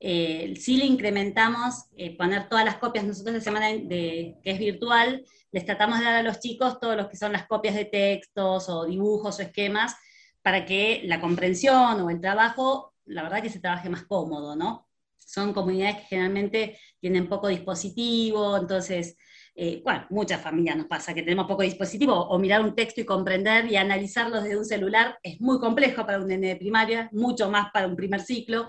Eh, 0.00 0.54
sí 0.58 0.78
le 0.78 0.86
incrementamos 0.86 1.90
eh, 1.98 2.16
poner 2.16 2.48
todas 2.48 2.64
las 2.64 2.76
copias, 2.76 3.04
nosotros 3.04 3.34
la 3.34 3.42
semana 3.42 3.66
de, 3.66 4.38
que 4.42 4.50
es 4.50 4.58
virtual, 4.58 5.22
les 5.52 5.66
tratamos 5.66 5.98
de 5.98 6.06
dar 6.06 6.14
a 6.14 6.22
los 6.22 6.40
chicos 6.40 6.80
todos 6.80 6.96
los 6.96 7.08
que 7.08 7.18
son 7.18 7.32
las 7.32 7.46
copias 7.46 7.74
de 7.74 7.84
textos 7.84 8.70
o 8.70 8.86
dibujos 8.86 9.38
o 9.38 9.42
esquemas 9.42 9.94
para 10.40 10.64
que 10.64 11.02
la 11.04 11.20
comprensión 11.20 12.00
o 12.00 12.08
el 12.08 12.22
trabajo, 12.22 12.94
la 13.04 13.24
verdad 13.24 13.42
que 13.42 13.50
se 13.50 13.60
trabaje 13.60 13.90
más 13.90 14.04
cómodo, 14.04 14.56
¿no? 14.56 14.88
Son 15.18 15.52
comunidades 15.52 15.96
que 15.96 16.04
generalmente 16.04 16.78
tienen 16.98 17.28
poco 17.28 17.48
dispositivo, 17.48 18.56
entonces 18.56 19.18
eh, 19.56 19.80
bueno, 19.84 20.04
muchas 20.10 20.40
familias 20.40 20.76
nos 20.76 20.86
pasa 20.86 21.14
que 21.14 21.22
tenemos 21.22 21.46
poco 21.46 21.62
dispositivo, 21.62 22.14
o 22.14 22.38
mirar 22.38 22.60
un 22.62 22.74
texto 22.74 23.00
y 23.00 23.04
comprender 23.04 23.66
y 23.66 23.76
analizarlo 23.76 24.42
desde 24.42 24.56
un 24.56 24.64
celular 24.64 25.18
es 25.22 25.40
muy 25.40 25.60
complejo 25.60 26.04
para 26.04 26.18
un 26.18 26.26
nene 26.26 26.48
de 26.48 26.56
primaria, 26.56 27.08
mucho 27.12 27.48
más 27.50 27.70
para 27.72 27.86
un 27.86 27.94
primer 27.94 28.20
ciclo. 28.20 28.68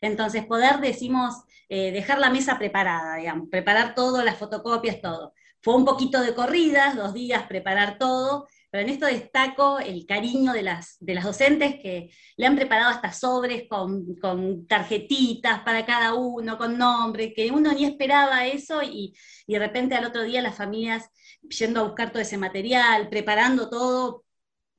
Entonces, 0.00 0.44
poder, 0.44 0.80
decimos, 0.80 1.44
eh, 1.68 1.92
dejar 1.92 2.18
la 2.18 2.30
mesa 2.30 2.58
preparada, 2.58 3.16
digamos, 3.16 3.48
preparar 3.48 3.94
todo, 3.94 4.24
las 4.24 4.36
fotocopias, 4.36 5.00
todo. 5.00 5.34
Fue 5.64 5.74
un 5.74 5.86
poquito 5.86 6.20
de 6.20 6.34
corridas, 6.34 6.94
dos 6.94 7.14
días 7.14 7.46
preparar 7.46 7.96
todo, 7.96 8.46
pero 8.70 8.82
en 8.82 8.90
esto 8.90 9.06
destaco 9.06 9.78
el 9.78 10.04
cariño 10.04 10.52
de 10.52 10.62
las, 10.62 10.98
de 11.00 11.14
las 11.14 11.24
docentes 11.24 11.76
que 11.76 12.10
le 12.36 12.46
han 12.46 12.54
preparado 12.54 12.90
hasta 12.90 13.14
sobres 13.14 13.64
con, 13.66 14.14
con 14.16 14.66
tarjetitas 14.66 15.60
para 15.60 15.86
cada 15.86 16.12
uno, 16.12 16.58
con 16.58 16.76
nombre, 16.76 17.32
que 17.32 17.50
uno 17.50 17.72
ni 17.72 17.86
esperaba 17.86 18.46
eso 18.46 18.82
y, 18.82 19.16
y 19.46 19.54
de 19.54 19.58
repente 19.58 19.94
al 19.94 20.04
otro 20.04 20.22
día 20.24 20.42
las 20.42 20.54
familias 20.54 21.08
yendo 21.40 21.80
a 21.80 21.84
buscar 21.84 22.12
todo 22.12 22.20
ese 22.20 22.36
material, 22.36 23.08
preparando 23.08 23.70
todo 23.70 24.24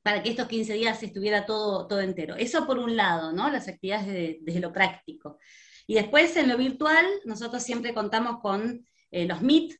para 0.03 0.21
que 0.21 0.29
estos 0.29 0.47
15 0.47 0.73
días 0.73 1.01
estuviera 1.01 1.47
todo, 1.47 1.87
todo 1.87 1.99
entero. 1.99 2.35
Eso 2.35 2.67
por 2.67 2.77
un 2.77 2.95
lado, 2.95 3.31
¿no? 3.31 3.49
Las 3.49 3.67
actividades 3.67 4.05
desde, 4.45 4.59
lo 4.59 4.71
práctico. 4.71 5.39
Y 5.87 5.95
después 5.95 6.37
en 6.37 6.47
lo 6.47 6.57
virtual, 6.57 7.07
nosotros 7.25 7.63
siempre 7.63 7.95
contamos 7.95 8.39
con 8.39 8.85
eh, 9.09 9.25
los 9.25 9.41
Meet 9.41 9.73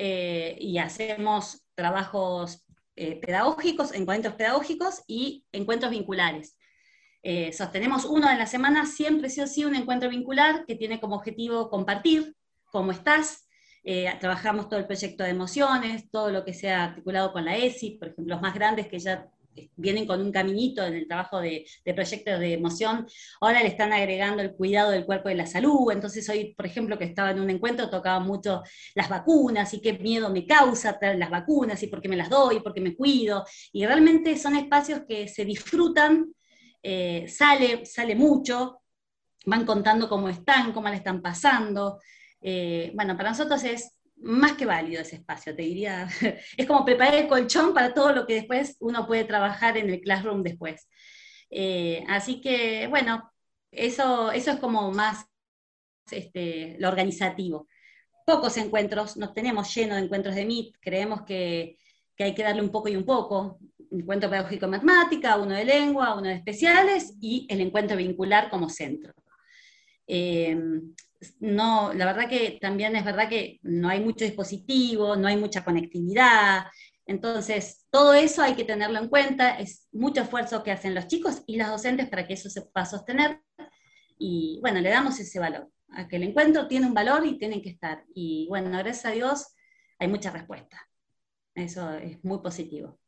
eh, 0.00 0.56
y 0.60 0.78
hacemos 0.78 1.66
trabajos 1.74 2.64
eh, 2.94 3.16
pedagógicos, 3.16 3.92
encuentros 3.92 4.34
pedagógicos 4.34 5.02
y 5.08 5.44
encuentros 5.50 5.90
vinculares. 5.90 6.56
Eh, 7.24 7.52
sostenemos 7.52 8.04
uno 8.04 8.28
de 8.28 8.36
la 8.36 8.46
semana, 8.46 8.86
siempre 8.86 9.28
sí 9.28 9.40
o 9.40 9.48
sí 9.48 9.64
un 9.64 9.74
encuentro 9.74 10.08
vincular 10.08 10.64
que 10.66 10.76
tiene 10.76 11.00
como 11.00 11.16
objetivo 11.16 11.68
compartir 11.68 12.36
cómo 12.70 12.92
estás. 12.92 13.44
Trabajamos 14.20 14.68
todo 14.68 14.78
el 14.80 14.86
proyecto 14.86 15.24
de 15.24 15.30
emociones, 15.30 16.10
todo 16.10 16.30
lo 16.30 16.44
que 16.44 16.52
sea 16.52 16.84
articulado 16.84 17.32
con 17.32 17.46
la 17.46 17.56
ESI, 17.56 17.92
por 17.92 18.08
ejemplo, 18.08 18.34
los 18.34 18.42
más 18.42 18.52
grandes 18.52 18.86
que 18.86 18.98
ya 18.98 19.30
vienen 19.76 20.06
con 20.06 20.20
un 20.20 20.32
caminito 20.32 20.84
en 20.84 20.94
el 20.94 21.06
trabajo 21.06 21.40
de, 21.40 21.66
proyectos 21.84 22.38
de 22.38 22.54
emoción, 22.54 23.06
ahora 23.40 23.62
le 23.62 23.68
están 23.68 23.92
agregando 23.92 24.42
el 24.42 24.54
cuidado 24.54 24.90
del 24.90 25.04
cuerpo 25.04 25.30
y 25.30 25.34
la 25.34 25.46
salud, 25.46 25.90
entonces 25.90 26.28
hoy, 26.28 26.54
por 26.54 26.66
ejemplo, 26.66 26.98
que 26.98 27.04
estaba 27.04 27.30
en 27.30 27.40
un 27.40 27.50
encuentro, 27.50 27.90
tocaba 27.90 28.20
mucho 28.20 28.62
las 28.94 29.08
vacunas 29.08 29.72
y 29.74 29.80
qué 29.80 29.94
miedo 29.94 30.30
me 30.30 30.46
causa 30.46 30.98
las 31.00 31.30
vacunas 31.30 31.82
y 31.82 31.86
por 31.88 32.00
qué 32.00 32.08
me 32.08 32.16
las 32.16 32.30
doy, 32.30 32.60
por 32.60 32.74
qué 32.74 32.80
me 32.80 32.94
cuido, 32.94 33.44
y 33.72 33.86
realmente 33.86 34.36
son 34.36 34.56
espacios 34.56 35.02
que 35.08 35.28
se 35.28 35.44
disfrutan, 35.44 36.32
eh, 36.82 37.26
sale, 37.28 37.84
sale 37.84 38.14
mucho, 38.14 38.82
van 39.46 39.64
contando 39.64 40.08
cómo 40.08 40.28
están, 40.28 40.72
cómo 40.72 40.88
le 40.88 40.96
están 40.96 41.22
pasando, 41.22 41.98
eh, 42.40 42.92
bueno, 42.94 43.16
para 43.16 43.30
nosotros 43.30 43.64
es 43.64 43.97
más 44.20 44.52
que 44.52 44.66
válido 44.66 45.02
ese 45.02 45.16
espacio, 45.16 45.54
te 45.54 45.62
diría. 45.62 46.08
Es 46.56 46.66
como 46.66 46.84
preparar 46.84 47.14
el 47.14 47.28
colchón 47.28 47.74
para 47.74 47.94
todo 47.94 48.12
lo 48.12 48.26
que 48.26 48.34
después 48.34 48.76
uno 48.80 49.06
puede 49.06 49.24
trabajar 49.24 49.76
en 49.76 49.90
el 49.90 50.00
classroom 50.00 50.42
después. 50.42 50.88
Eh, 51.50 52.04
así 52.08 52.40
que, 52.40 52.86
bueno, 52.88 53.32
eso, 53.70 54.32
eso 54.32 54.50
es 54.52 54.58
como 54.58 54.90
más 54.92 55.26
este, 56.10 56.76
lo 56.78 56.88
organizativo. 56.88 57.68
Pocos 58.26 58.56
encuentros, 58.58 59.16
nos 59.16 59.32
tenemos 59.32 59.74
lleno 59.74 59.94
de 59.94 60.02
encuentros 60.02 60.34
de 60.34 60.42
MIT, 60.42 60.76
creemos 60.80 61.22
que, 61.22 61.78
hay 62.18 62.34
que 62.34 62.42
darle 62.42 62.62
un 62.62 62.70
poco 62.70 62.88
y 62.88 62.96
un 62.96 63.04
poco. 63.04 63.58
Encuentro 63.90 64.28
pedagógico 64.28 64.68
matemática, 64.68 65.38
uno 65.38 65.54
de 65.54 65.64
lengua, 65.64 66.14
uno 66.14 66.28
de 66.28 66.34
especiales 66.34 67.14
y 67.20 67.46
el 67.48 67.60
encuentro 67.60 67.96
vincular 67.96 68.50
como 68.50 68.68
centro. 68.68 69.14
Eh, 70.06 70.58
no, 71.40 71.92
la 71.92 72.06
verdad 72.06 72.28
que 72.28 72.58
también 72.60 72.94
es 72.96 73.04
verdad 73.04 73.28
que 73.28 73.58
no 73.62 73.88
hay 73.88 74.00
mucho 74.00 74.24
dispositivo, 74.24 75.16
no 75.16 75.28
hay 75.28 75.36
mucha 75.36 75.64
conectividad, 75.64 76.66
entonces 77.06 77.86
todo 77.90 78.14
eso 78.14 78.42
hay 78.42 78.54
que 78.54 78.64
tenerlo 78.64 78.98
en 78.98 79.08
cuenta, 79.08 79.58
es 79.58 79.88
mucho 79.92 80.22
esfuerzo 80.22 80.62
que 80.62 80.70
hacen 80.70 80.94
los 80.94 81.08
chicos 81.08 81.42
y 81.46 81.56
las 81.56 81.70
docentes 81.70 82.08
para 82.08 82.26
que 82.26 82.34
eso 82.34 82.48
se 82.50 82.62
pueda 82.62 82.86
sostener, 82.86 83.40
y 84.16 84.58
bueno, 84.60 84.80
le 84.80 84.90
damos 84.90 85.18
ese 85.18 85.40
valor, 85.40 85.68
a 85.90 86.06
que 86.06 86.16
el 86.16 86.22
encuentro 86.22 86.68
tiene 86.68 86.86
un 86.86 86.94
valor 86.94 87.26
y 87.26 87.38
tienen 87.38 87.62
que 87.62 87.70
estar, 87.70 88.04
y 88.14 88.46
bueno, 88.48 88.70
gracias 88.70 89.06
a 89.06 89.10
Dios 89.10 89.46
hay 89.98 90.08
mucha 90.08 90.30
respuesta, 90.30 90.88
eso 91.54 91.92
es 91.94 92.22
muy 92.24 92.38
positivo. 92.38 92.98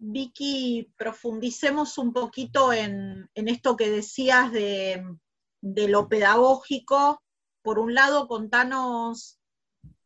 Vicky, 0.00 0.92
profundicemos 0.96 1.98
un 1.98 2.12
poquito 2.12 2.72
en, 2.72 3.28
esto 3.34 3.76
que 3.76 3.90
decías 3.90 4.52
de, 4.52 5.02
de 5.60 5.88
lo 5.88 6.08
pedagógico 6.08 7.20
por 7.62 7.78
un 7.78 7.94
lado, 7.94 8.28
contanos 8.28 9.38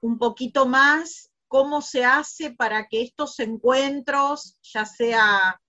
un 0.00 0.18
poquito 0.18 0.66
más 0.66 1.30
cómo 1.48 1.82
se 1.82 2.04
hace 2.04 2.52
para 2.52 2.88
que 2.88 3.02
estos 3.02 3.38
encuentros, 3.38 4.56
ya 4.62 4.84
sea 4.84 5.60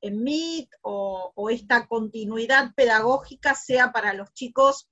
en 0.00 0.22
MIT 0.22 0.70
o, 0.82 1.50
esta 1.50 1.86
continuidad 1.86 2.74
pedagógica, 2.74 3.54
sea 3.54 3.92
para 3.92 4.12
los 4.14 4.32
chicos 4.32 4.88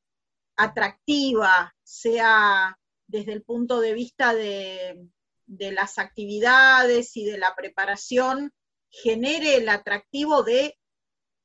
atractiva, 0.57 1.75
sea 1.83 2.79
desde 3.07 3.33
el 3.33 3.43
punto 3.43 3.81
de 3.81 3.95
vista 3.95 4.35
de, 4.35 5.09
de 5.47 5.73
las 5.73 5.99
actividades 5.99 7.17
y 7.17 7.25
de 7.25 7.39
la 7.39 7.55
preparación, 7.57 8.53
genere 8.91 9.57
el 9.57 9.69
atractivo 9.69 10.43
de 10.43 10.79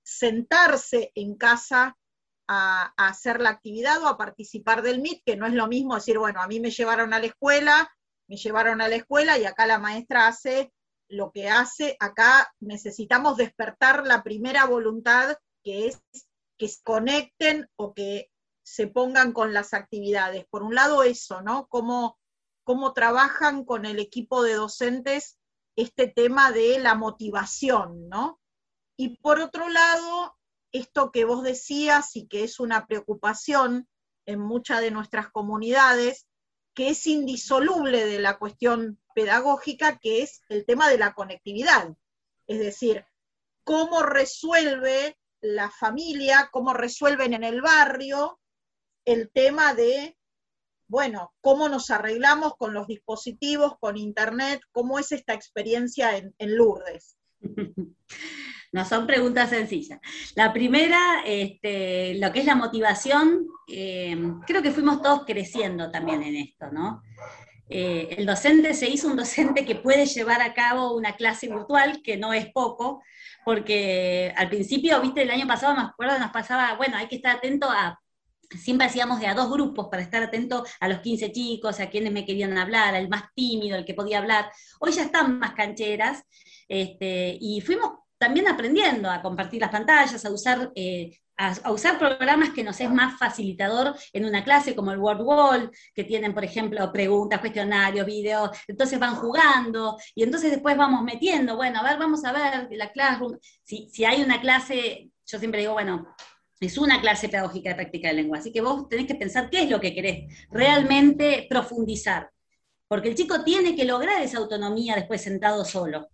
sentarse 0.04 1.12
en 1.16 1.36
casa 1.36 1.98
a, 2.48 2.94
hacer 2.98 3.40
la 3.40 3.50
actividad 3.50 4.02
o 4.04 4.08
a 4.08 4.18
participar 4.18 4.82
del 4.82 5.00
MIT, 5.00 5.24
que 5.26 5.36
no 5.36 5.46
es 5.46 5.54
lo 5.54 5.68
mismo 5.68 5.96
decir, 5.96 6.18
bueno, 6.18 6.42
a 6.42 6.48
mí 6.48 6.60
me 6.60 6.72
llevaron 6.72 7.14
a 7.14 7.20
la 7.20 7.28
escuela, 7.28 7.90
me 8.28 8.38
llevaron 8.38 8.82
a 8.82 8.88
la 8.88 8.96
escuela 8.96 9.38
y 9.38 9.46
acá 9.46 9.66
la 9.66 9.80
maestra 9.80 10.28
hace 10.28 10.72
lo 11.10 11.32
que 11.32 11.50
hace, 11.50 11.96
acá 12.00 12.52
necesitamos 12.60 13.38
despertar 13.38 14.08
la 14.08 14.24
primera 14.24 14.66
voluntad 14.66 15.38
que 15.64 15.88
es 15.88 16.02
que 16.58 16.68
se 16.68 16.82
conecten 16.84 17.70
o 17.76 17.94
que 17.94 18.30
se 18.64 18.88
pongan 18.88 19.34
con 19.34 19.54
las 19.54 19.74
actividades. 19.74 20.46
Por 20.50 20.64
un 20.64 20.76
lado 20.76 21.04
eso, 21.04 21.42
¿no? 21.42 21.68
Cómo, 21.68 22.18
cómo 22.64 22.94
trabajan 22.94 23.66
con 23.66 23.86
el 23.86 24.00
equipo 24.00 24.44
de 24.44 24.54
docentes 24.54 25.38
este 25.76 26.08
tema 26.08 26.52
de 26.52 26.80
la 26.80 26.96
motivación, 26.96 28.08
¿no? 28.10 28.40
Y 28.98 29.18
por 29.18 29.40
otro 29.40 29.68
lado, 29.70 30.38
esto 30.74 31.12
que 31.12 31.24
vos 31.24 31.44
decías 31.44 32.16
y 32.16 32.28
que 32.28 32.44
es 32.44 32.60
una 32.60 32.88
preocupación 32.88 33.88
en 34.26 34.40
muchas 34.40 34.82
de 34.82 34.92
nuestras 34.92 35.30
comunidades, 35.30 36.28
que 36.74 36.90
es 36.90 37.06
indisoluble 37.06 38.06
de 38.06 38.20
la 38.20 38.38
cuestión 38.40 39.00
pedagógica, 39.14 40.00
que 40.00 40.24
es 40.24 40.42
el 40.50 40.66
tema 40.66 40.90
de 40.90 40.98
la 40.98 41.14
conectividad. 41.14 41.96
Es 42.48 42.60
decir, 42.60 43.06
cómo 43.64 44.02
resuelve 44.02 45.18
la 45.42 45.70
familia, 45.70 46.50
cómo 46.52 46.74
resuelven 46.74 47.34
en 47.34 47.44
el 47.44 47.62
barrio 47.62 48.40
el 49.06 49.30
tema 49.32 49.74
de, 49.76 50.18
bueno, 50.88 51.34
cómo 51.42 51.70
nos 51.70 51.92
arreglamos 51.92 52.56
con 52.56 52.74
los 52.74 52.88
dispositivos, 52.88 53.78
con 53.80 53.98
Internet, 53.98 54.62
cómo 54.72 54.98
es 54.98 55.12
esta 55.12 55.34
experiencia 55.34 56.18
en, 56.18 56.34
en 56.40 56.56
Lourdes. 56.58 57.18
No 58.74 58.84
son 58.86 59.06
preguntas 59.06 59.52
sencillas. 59.52 60.00
La 60.36 60.52
primera, 60.52 61.22
este, 61.26 62.16
lo 62.16 62.32
que 62.34 62.40
es 62.40 62.46
la 62.46 62.56
motivación, 62.56 63.46
eh, 63.68 64.18
creo 64.48 64.64
que 64.64 64.72
fuimos 64.72 65.02
todos 65.02 65.26
creciendo 65.26 65.92
también 65.92 66.24
en 66.24 66.36
esto, 66.36 66.72
¿no? 66.72 67.04
Eh, 67.70 68.16
el 68.18 68.26
docente 68.26 68.74
se 68.74 68.90
hizo 68.90 69.08
un 69.08 69.16
docente 69.16 69.64
que 69.64 69.76
puede 69.76 70.08
llevar 70.08 70.42
a 70.42 70.56
cabo 70.56 70.96
una 70.96 71.16
clase 71.16 71.48
virtual, 71.48 72.02
que 72.04 72.18
no 72.18 72.34
es 72.34 72.52
poco, 72.52 73.04
porque 73.46 74.34
al 74.36 74.50
principio, 74.50 75.00
viste, 75.02 75.22
el 75.22 75.32
año 75.32 75.48
pasado, 75.48 75.76
me 75.76 75.84
acuerdo, 75.84 76.18
nos 76.18 76.32
pasaba, 76.32 76.76
bueno, 76.76 76.98
hay 76.98 77.08
que 77.08 77.18
estar 77.18 77.38
atento 77.38 77.70
a 77.70 78.00
siempre 78.58 78.88
hacíamos 78.88 79.20
de 79.20 79.28
a 79.28 79.34
dos 79.34 79.52
grupos 79.52 79.88
para 79.90 80.04
estar 80.04 80.22
atento 80.22 80.64
a 80.80 80.88
los 80.88 81.00
15 81.00 81.32
chicos, 81.32 81.80
a 81.80 81.90
quienes 81.90 82.12
me 82.12 82.26
querían 82.26 82.58
hablar, 82.58 82.94
al 82.96 83.10
más 83.10 83.24
tímido, 83.34 83.78
el 83.78 83.86
que 83.86 83.94
podía 83.94 84.20
hablar. 84.20 84.52
Hoy 84.80 84.92
ya 84.92 85.04
están 85.04 85.40
más 85.40 85.54
cancheras 85.54 86.24
este, 86.68 87.38
y 87.40 87.62
fuimos 87.62 88.03
también 88.24 88.48
aprendiendo 88.48 89.12
a 89.12 89.22
compartir 89.22 89.60
las 89.60 89.70
pantallas, 89.70 90.24
a 90.24 90.32
usar, 90.32 90.72
eh, 90.76 91.20
a, 91.36 91.74
usar 91.74 92.00
programas 92.00 92.52
que 92.52 92.64
nos 92.64 92.80
es 92.80 92.90
más 92.90 93.20
facilitador 93.20 93.94
en 94.14 94.24
una 94.24 94.46
clase, 94.46 94.74
como 94.74 94.94
el 94.94 94.98
Word 94.98 95.20
Wall, 95.20 95.72
que 95.94 96.06
tienen, 96.06 96.34
por 96.34 96.46
ejemplo, 96.46 96.90
preguntas, 96.94 97.42
cuestionarios, 97.42 98.06
videos, 98.06 98.52
entonces 98.66 98.98
van 98.98 99.16
jugando, 99.16 99.98
y 100.16 100.24
entonces 100.24 100.52
después 100.52 100.78
vamos 100.78 101.04
metiendo, 101.04 101.58
bueno, 101.58 101.82
a 101.82 101.84
ver, 101.84 102.00
vamos 102.00 102.24
a 102.24 102.32
ver 102.32 102.70
la 102.72 102.94
Classroom, 102.94 103.38
si, 103.62 103.90
si 103.92 104.06
hay 104.06 104.24
una 104.24 104.40
clase, 104.40 105.10
yo 105.26 105.38
siempre 105.38 105.60
digo, 105.60 105.74
bueno, 105.74 106.08
es 106.62 106.78
una 106.78 107.02
clase 107.02 107.28
pedagógica 107.28 107.72
de 107.72 107.76
práctica 107.76 108.08
de 108.08 108.14
lengua, 108.14 108.38
así 108.38 108.54
que 108.54 108.62
vos 108.62 108.88
tenés 108.88 109.06
que 109.06 109.16
pensar 109.16 109.50
qué 109.50 109.64
es 109.64 109.70
lo 109.70 109.82
que 109.82 109.94
querés 109.94 110.34
realmente 110.50 111.46
profundizar, 111.50 112.32
porque 112.88 113.10
el 113.10 113.16
chico 113.16 113.44
tiene 113.44 113.76
que 113.76 113.84
lograr 113.84 114.22
esa 114.22 114.38
autonomía 114.38 114.96
después 114.96 115.22
sentado 115.22 115.66
solo. 115.66 116.08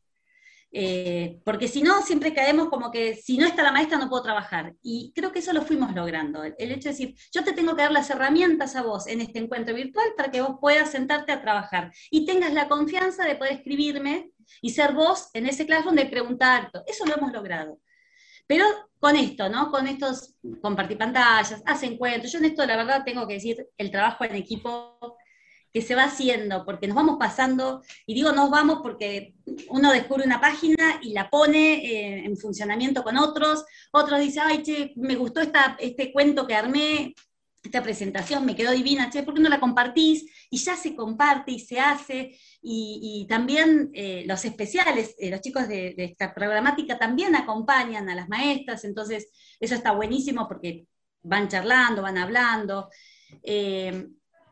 Eh, 0.71 1.39
porque 1.43 1.67
si 1.67 1.81
no, 1.81 2.01
siempre 2.03 2.33
caemos 2.33 2.69
como 2.69 2.91
que 2.91 3.15
si 3.15 3.37
no 3.37 3.47
está 3.47 3.63
la 3.63 3.71
maestra 3.71 3.97
no 3.97 4.09
puedo 4.09 4.23
trabajar. 4.23 4.75
Y 4.81 5.11
creo 5.15 5.31
que 5.31 5.39
eso 5.39 5.53
lo 5.53 5.63
fuimos 5.63 5.93
logrando. 5.95 6.43
El, 6.43 6.71
hecho 6.71 6.89
de 6.89 6.95
decir, 6.95 7.15
yo 7.31 7.43
te 7.43 7.53
tengo 7.53 7.75
que 7.75 7.81
dar 7.81 7.91
las 7.91 8.09
herramientas 8.09 8.75
a 8.75 8.83
vos 8.83 9.07
en 9.07 9.21
este 9.21 9.39
encuentro 9.39 9.75
virtual 9.75 10.07
para 10.15 10.31
que 10.31 10.41
vos 10.41 10.57
puedas 10.61 10.91
sentarte 10.91 11.31
a 11.31 11.41
trabajar 11.41 11.91
y 12.11 12.25
tengas 12.25 12.53
la 12.53 12.67
confianza 12.67 13.25
de 13.25 13.35
poder 13.35 13.53
escribirme 13.53 14.31
y 14.61 14.71
ser 14.71 14.93
vos 14.93 15.29
en 15.33 15.47
ese 15.47 15.65
classroom 15.65 15.95
de 15.95 16.05
preguntar. 16.05 16.71
Eso 16.87 17.05
lo 17.05 17.15
hemos 17.15 17.31
logrado. 17.31 17.79
Pero 18.45 18.65
con 18.99 19.15
esto, 19.15 19.47
¿no? 19.47 19.71
Con 19.71 19.87
estos, 19.87 20.35
compartir 20.61 20.97
pantallas, 20.97 21.61
hace 21.65 21.85
encuentros. 21.85 22.31
Yo 22.31 22.39
en 22.39 22.45
esto, 22.45 22.65
la 22.65 22.77
verdad, 22.77 23.03
tengo 23.05 23.27
que 23.27 23.35
decir, 23.35 23.67
el 23.77 23.91
trabajo 23.91 24.23
en 24.23 24.35
equipo 24.35 24.97
que 25.71 25.81
se 25.81 25.95
va 25.95 26.05
haciendo, 26.05 26.65
porque 26.65 26.87
nos 26.87 26.95
vamos 26.95 27.17
pasando, 27.19 27.83
y 28.05 28.13
digo 28.13 28.31
nos 28.31 28.49
vamos 28.49 28.79
porque 28.81 29.35
uno 29.69 29.91
descubre 29.91 30.25
una 30.25 30.41
página 30.41 30.99
y 31.01 31.13
la 31.13 31.29
pone 31.29 31.85
eh, 31.85 32.25
en 32.25 32.37
funcionamiento 32.37 33.03
con 33.03 33.17
otros, 33.17 33.65
otros 33.91 34.19
dicen, 34.19 34.43
ay, 34.45 34.63
che, 34.63 34.93
me 34.95 35.15
gustó 35.15 35.41
este 35.79 36.11
cuento 36.11 36.47
que 36.47 36.55
armé, 36.55 37.13
esta 37.61 37.83
presentación 37.83 38.45
me 38.45 38.55
quedó 38.55 38.71
divina, 38.71 39.09
che, 39.09 39.21
¿por 39.21 39.35
qué 39.35 39.41
no 39.41 39.49
la 39.49 39.59
compartís? 39.59 40.25
Y 40.49 40.57
ya 40.57 40.75
se 40.75 40.95
comparte 40.95 41.51
y 41.51 41.59
se 41.59 41.79
hace, 41.79 42.35
y, 42.61 43.27
también 43.29 43.91
eh, 43.93 44.23
los 44.25 44.43
especiales, 44.45 45.13
eh, 45.19 45.29
los 45.29 45.41
chicos 45.41 45.67
de, 45.67 45.93
esta 45.97 46.33
programática 46.33 46.97
también 46.97 47.35
acompañan 47.35 48.09
a 48.09 48.15
las 48.15 48.27
maestras, 48.27 48.83
entonces 48.85 49.29
eso 49.59 49.75
está 49.75 49.91
buenísimo 49.91 50.47
porque 50.47 50.87
van 51.21 51.47
charlando, 51.47 52.01
van 52.01 52.17
hablando 52.17 52.89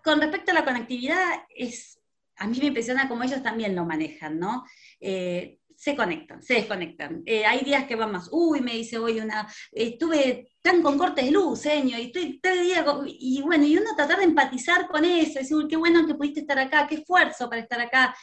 con 0.08 0.22
respecto 0.22 0.52
a 0.52 0.54
la 0.54 0.64
conectividad, 0.64 1.44
es, 1.54 2.00
a 2.38 2.48
mí 2.48 2.58
me 2.60 2.68
impresiona 2.68 3.10
cómo 3.10 3.24
ellos 3.24 3.44
también 3.44 3.76
lo 3.76 3.84
manejan, 3.84 4.40
¿no? 4.40 4.64
Eh, 5.02 5.60
se 5.76 5.98
conectan, 5.98 6.42
se 6.42 6.54
desconectan. 6.54 7.24
Eh, 7.26 7.46
hay 7.46 7.60
días 7.66 7.86
que 7.88 7.98
van 7.98 8.14
más, 8.14 8.30
uy, 8.32 8.62
me 8.62 8.72
dice 8.72 8.98
hoy 8.98 9.20
una, 9.20 9.46
estuve 9.70 10.54
tan 10.62 10.82
con 10.82 10.98
cortes 10.98 11.26
de 11.26 11.32
luz, 11.32 11.60
señor, 11.60 12.00
y 12.00 12.06
estoy 12.06 12.40
tres 12.42 12.62
días, 12.62 12.86
y 13.06 13.42
bueno, 13.42 13.66
y 13.66 13.76
uno 13.76 13.98
tratar 13.98 14.20
de 14.20 14.24
empatizar 14.24 14.88
con 14.88 15.04
eso, 15.04 15.40
decir, 15.40 15.58
uy, 15.58 15.68
qué 15.68 15.76
bueno 15.76 16.08
que 16.08 16.16
pudiste 16.16 16.40
estar 16.40 16.58
acá, 16.58 16.88
qué 16.88 16.96
esfuerzo 16.96 17.50
para 17.50 17.62
estar 17.62 17.82
acá. 17.82 18.16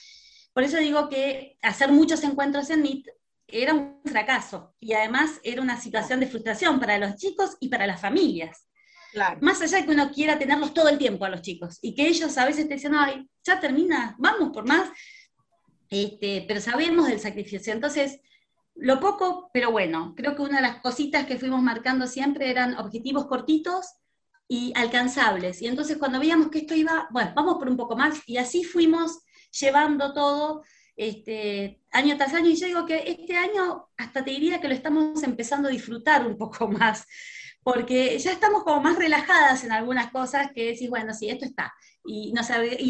Por 0.54 0.62
eso 0.62 0.78
digo 0.78 1.10
que 1.10 1.58
hacer 1.60 1.92
muchos 1.92 2.24
encuentros 2.24 2.70
en 2.70 2.80
Meet 2.80 3.08
era 3.46 3.74
un 3.74 4.00
fracaso, 4.06 4.74
y 4.80 4.94
además 4.94 5.38
era 5.42 5.60
una 5.60 5.78
situación 5.78 6.18
de 6.20 6.28
frustración 6.28 6.80
para 6.80 6.96
los 6.96 7.16
chicos 7.16 7.58
y 7.60 7.68
para 7.68 7.86
las 7.86 8.00
familias. 8.00 8.66
Más 9.40 9.60
allá 9.60 9.78
de 9.78 9.86
que 9.86 9.92
uno 9.92 10.10
quiera 10.10 10.38
tenerlos 10.38 10.74
todo 10.74 10.88
el 10.88 10.98
tiempo 10.98 11.24
a 11.24 11.28
los 11.28 11.42
chicos 11.42 11.78
y 11.82 11.94
que 11.94 12.06
ellos 12.06 12.36
a 12.38 12.46
veces 12.46 12.68
te 12.68 12.74
dicen, 12.74 12.94
ay, 12.94 13.28
ya 13.44 13.60
termina, 13.60 14.16
vamos 14.18 14.50
por 14.52 14.66
más, 14.66 14.90
este, 15.88 16.44
pero 16.48 16.60
sabemos 16.60 17.06
del 17.08 17.20
sacrificio. 17.20 17.72
Entonces, 17.72 18.20
lo 18.74 18.98
poco, 18.98 19.50
pero 19.52 19.70
bueno, 19.70 20.14
creo 20.16 20.34
que 20.34 20.42
una 20.42 20.56
de 20.56 20.62
las 20.62 20.80
cositas 20.80 21.26
que 21.26 21.38
fuimos 21.38 21.62
marcando 21.62 22.06
siempre 22.06 22.50
eran 22.50 22.76
objetivos 22.76 23.26
cortitos, 23.26 23.86
y 24.48 24.72
alcanzables. 24.76 25.62
Y 25.62 25.66
entonces 25.66 25.96
cuando 25.96 26.20
veíamos 26.20 26.48
que 26.50 26.58
esto 26.58 26.74
iba, 26.74 27.08
bueno, 27.10 27.32
vamos 27.34 27.56
por 27.56 27.68
un 27.68 27.76
poco 27.76 27.96
más, 27.96 28.20
y 28.26 28.36
así 28.36 28.64
fuimos 28.64 29.20
llevando 29.50 30.12
todo 30.12 30.62
este, 30.96 31.80
año 31.90 32.16
tras 32.16 32.34
año, 32.34 32.48
y 32.48 32.56
yo 32.56 32.66
digo 32.66 32.86
que 32.86 33.04
este 33.06 33.36
año 33.36 33.88
hasta 33.96 34.24
te 34.24 34.30
diría 34.30 34.60
que 34.60 34.68
lo 34.68 34.74
estamos 34.74 35.22
empezando 35.22 35.68
a 35.68 35.72
disfrutar 35.72 36.26
un 36.26 36.36
poco 36.36 36.68
más, 36.68 37.06
porque 37.64 38.18
ya 38.18 38.30
estamos 38.30 38.62
como 38.62 38.80
más 38.82 38.96
relajadas 38.96 39.64
en 39.64 39.72
algunas 39.72 40.12
cosas 40.12 40.52
que 40.54 40.66
decís, 40.66 40.90
bueno, 40.90 41.14
sí, 41.14 41.30
esto 41.30 41.46
está. 41.46 41.72
Y, 42.04 42.32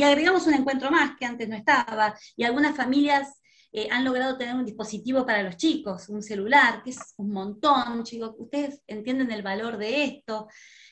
agregamos 0.02 0.46
un 0.46 0.54
encuentro 0.54 0.90
más 0.90 1.16
que 1.16 1.24
antes 1.24 1.48
no 1.48 1.56
estaba, 1.56 2.14
y 2.36 2.42
algunas 2.42 2.76
familias 2.76 3.40
eh, 3.72 3.88
han 3.90 4.04
logrado 4.04 4.36
tener 4.36 4.54
un 4.56 4.64
dispositivo 4.64 5.24
para 5.24 5.44
los 5.44 5.56
chicos, 5.56 6.08
un 6.08 6.22
celular, 6.22 6.82
que 6.82 6.90
es 6.90 7.14
un 7.16 7.30
montón, 7.30 8.02
chicos, 8.02 8.34
ustedes 8.36 8.82
entienden 8.88 9.30
el 9.30 9.42
valor 9.42 9.78
de 9.78 10.04
esto. 10.04 10.48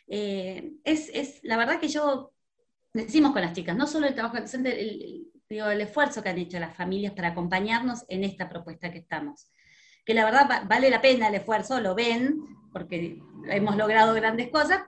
Eh, 0.06 0.72
es, 0.84 1.10
es, 1.12 1.40
la 1.42 1.56
verdad 1.56 1.80
que 1.80 1.88
yo, 1.88 2.32
decimos 2.94 3.32
con 3.32 3.42
las 3.42 3.52
chicas, 3.52 3.76
no 3.76 3.86
solo 3.88 4.06
el 4.06 4.14
trabajo 4.14 4.40
docente, 4.40 4.80
el, 4.80 5.26
digo, 5.48 5.66
el 5.66 5.80
esfuerzo 5.80 6.22
que 6.22 6.28
han 6.28 6.38
hecho 6.38 6.60
las 6.60 6.76
familias 6.76 7.14
para 7.14 7.28
acompañarnos 7.28 8.04
en 8.08 8.22
esta 8.22 8.48
propuesta 8.48 8.92
que 8.92 8.98
estamos. 8.98 9.48
Que 10.04 10.14
la 10.14 10.24
verdad 10.24 10.64
vale 10.66 10.90
la 10.90 11.00
pena 11.00 11.28
el 11.28 11.34
esfuerzo, 11.36 11.80
lo 11.80 11.94
ven, 11.94 12.40
porque 12.72 13.20
hemos 13.48 13.76
logrado 13.76 14.14
grandes 14.14 14.50
cosas, 14.50 14.82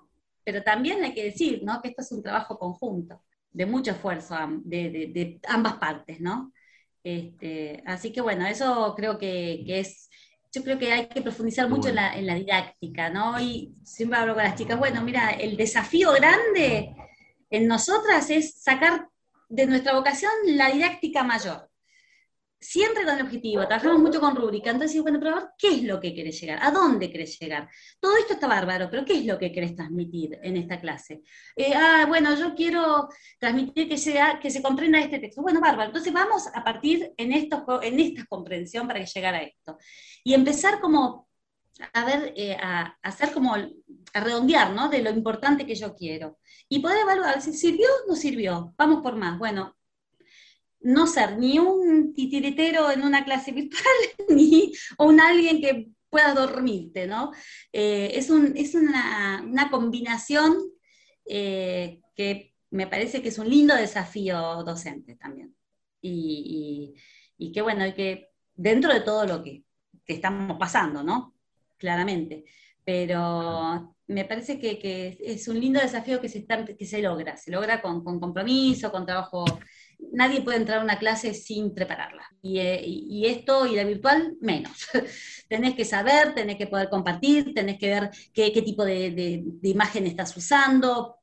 pero 0.45 0.63
también 0.63 1.03
hay 1.05 1.15
que 1.15 1.25
decir 1.25 1.63
¿no? 1.63 1.81
que 1.81 1.89
esto 1.89 2.03
es 2.03 2.13
un 2.13 2.23
trabajo 2.23 2.59
conjunto, 2.59 3.23
de 3.51 3.67
mucho 3.67 3.93
esfuerzo 3.93 4.37
de, 4.65 4.91
de, 5.13 5.41
ambas 5.49 5.75
partes, 5.75 6.21
¿no? 6.21 6.53
Este, 7.03 7.83
así 7.87 8.13
que 8.13 8.21
bueno, 8.21 8.47
eso 8.47 8.95
creo 8.97 9.19
que, 9.19 9.63
que, 9.67 9.81
es, 9.81 10.09
yo 10.53 10.63
creo 10.65 10.79
que 10.79 10.93
hay 10.93 11.07
que 11.07 11.23
profundizar 11.23 11.69
mucho 11.69 11.89
en, 11.89 11.97
la, 11.97 12.17
en, 12.17 12.27
la, 12.27 12.35
didáctica, 12.35 13.11
¿no? 13.11 13.41
Y 13.41 13.75
siempre 13.85 14.19
hablo 14.19 14.35
con 14.35 14.43
las 14.43 14.57
chicas, 14.57 14.79
bueno, 14.79 15.03
mira, 15.03 15.31
el 15.31 15.57
desafío 15.57 16.13
grande 16.13 16.95
en 17.51 17.69
nosotras 17.69 18.31
es 18.31 18.61
sacar 18.61 19.09
de 19.49 19.67
nuestra 19.67 19.95
vocación 19.95 20.33
la 20.47 20.71
didáctica 20.71 21.23
mayor. 21.23 21.69
Siempre 22.65 23.05
con 23.05 23.15
el 23.15 23.27
objetivo, 23.27 23.67
trabajamos 23.69 24.01
mucho 24.01 24.21
con 24.21 24.35
rúbrica, 24.35 24.71
entonces, 24.71 25.03
bueno, 25.03 25.21
pero 25.21 25.51
¿qué 25.59 25.69
es 25.69 25.83
lo 25.83 26.01
que 26.01 26.15
querés 26.15 26.41
llegar? 26.41 26.61
¿A 26.63 26.71
dónde 26.71 27.13
querés 27.13 27.39
llegar? 27.39 27.69
Todo 28.01 28.17
esto 28.17 28.33
está 28.33 28.47
bárbaro, 28.47 28.89
pero 28.91 29.05
¿qué 29.05 29.19
es 29.19 29.27
lo 29.27 29.39
que 29.39 29.53
querés 29.53 29.77
transmitir 29.77 30.39
en 30.43 30.57
esta 30.57 30.81
clase? 30.81 31.21
Eh, 31.55 31.75
ah, 31.77 32.07
bueno, 32.09 32.35
yo 32.35 32.55
quiero 32.55 33.11
transmitir 33.39 33.87
que, 33.87 33.99
sea, 33.99 34.39
que 34.41 34.51
se 34.51 34.63
comprenda 34.63 34.99
este 34.99 35.19
texto. 35.19 35.43
Bueno, 35.43 35.61
bárbaro, 35.61 35.89
entonces 35.91 36.11
vamos 36.11 36.49
a 36.55 36.65
partir 36.65 37.13
en, 37.19 37.33
esto, 37.33 37.83
en 37.83 38.01
esta 38.01 38.25
comprensión 38.25 38.87
para 38.87 39.01
que 39.01 39.07
llegara 39.07 39.39
a 39.39 39.43
esto. 39.43 39.77
Y 40.25 40.33
empezar 40.33 40.81
como 40.81 41.29
a 41.93 42.05
ver, 42.07 42.33
eh, 42.35 42.57
a, 42.59 42.97
hacer 43.03 43.31
como, 43.35 43.55
a 43.55 44.21
redondear, 44.21 44.73
¿no? 44.73 44.89
De 44.89 45.03
lo 45.03 45.11
importante 45.11 45.67
que 45.67 45.75
yo 45.75 45.95
quiero. 45.95 46.39
Y 46.67 46.79
poder 46.79 47.01
evaluar 47.01 47.43
si 47.43 47.53
sirvió 47.53 47.89
o 47.89 48.09
no 48.09 48.17
sirvió. 48.17 48.73
Vamos 48.79 49.03
por 49.03 49.17
más. 49.17 49.39
Bueno, 49.39 49.77
no 50.85 51.07
ser 51.07 51.39
ni 51.39 51.59
un 51.59 52.15
titiritero 52.15 52.91
en 52.91 53.03
una 53.03 53.25
clase 53.25 53.53
virtual, 53.53 53.83
ni 54.29 54.73
un 54.99 55.21
alguien 55.21 55.61
que 55.61 55.89
pueda 56.09 56.33
dormirte, 56.33 57.07
¿no? 57.07 57.33
Eh, 57.73 58.13
es, 58.15 58.31
una, 58.31 59.69
combinación 59.71 60.57
eh, 61.27 62.01
que 62.15 62.55
me 62.71 62.87
parece 62.87 63.21
que 63.21 63.29
es 63.31 63.39
un 63.39 63.49
lindo 63.51 63.75
desafío 63.75 64.63
docente 64.63 65.17
también. 65.17 65.55
Y, 66.01 66.95
que 67.53 67.63
bueno, 67.63 67.85
que 67.95 68.29
dentro 68.55 68.93
de 68.93 69.01
todo 69.01 69.27
lo 69.27 69.43
que, 69.43 69.65
que 70.07 70.15
estamos 70.15 70.57
pasando, 70.59 71.03
¿no? 71.03 71.35
claramente. 71.85 72.45
Pero 72.85 73.95
me 74.07 74.25
parece 74.25 74.59
que, 74.59 75.19
es 75.21 75.49
un 75.49 75.61
lindo 75.61 75.81
desafío 75.81 76.21
que 76.21 76.29
se, 76.29 76.47
que 76.47 76.87
se 76.87 77.03
logra, 77.03 77.37
se 77.37 77.51
logra 77.51 77.81
con, 77.83 78.03
compromiso, 78.03 78.91
con 78.91 79.07
trabajo. 79.07 79.45
Nadie 80.13 80.43
puede 80.43 80.59
entrar 80.59 80.79
a 80.81 80.85
una 80.85 80.99
clase 80.99 81.35
sin 81.35 81.75
prepararla. 81.75 82.25
Y, 82.43 82.59
eh, 82.59 83.31
esto, 83.31 83.67
y 83.67 83.77
la 83.77 83.85
virtual, 83.85 84.37
menos. 84.41 84.89
tenés 85.49 85.75
que 85.75 85.85
saber, 85.85 86.35
tenés 86.35 86.57
que 86.57 86.67
poder 86.67 86.89
compartir, 86.89 87.55
tenés 87.55 87.79
que 87.79 87.89
ver 87.89 88.11
qué, 88.33 88.51
tipo 88.63 88.85
de, 88.85 89.45
imagen 89.63 90.07
estás 90.07 90.37
usando, 90.37 91.17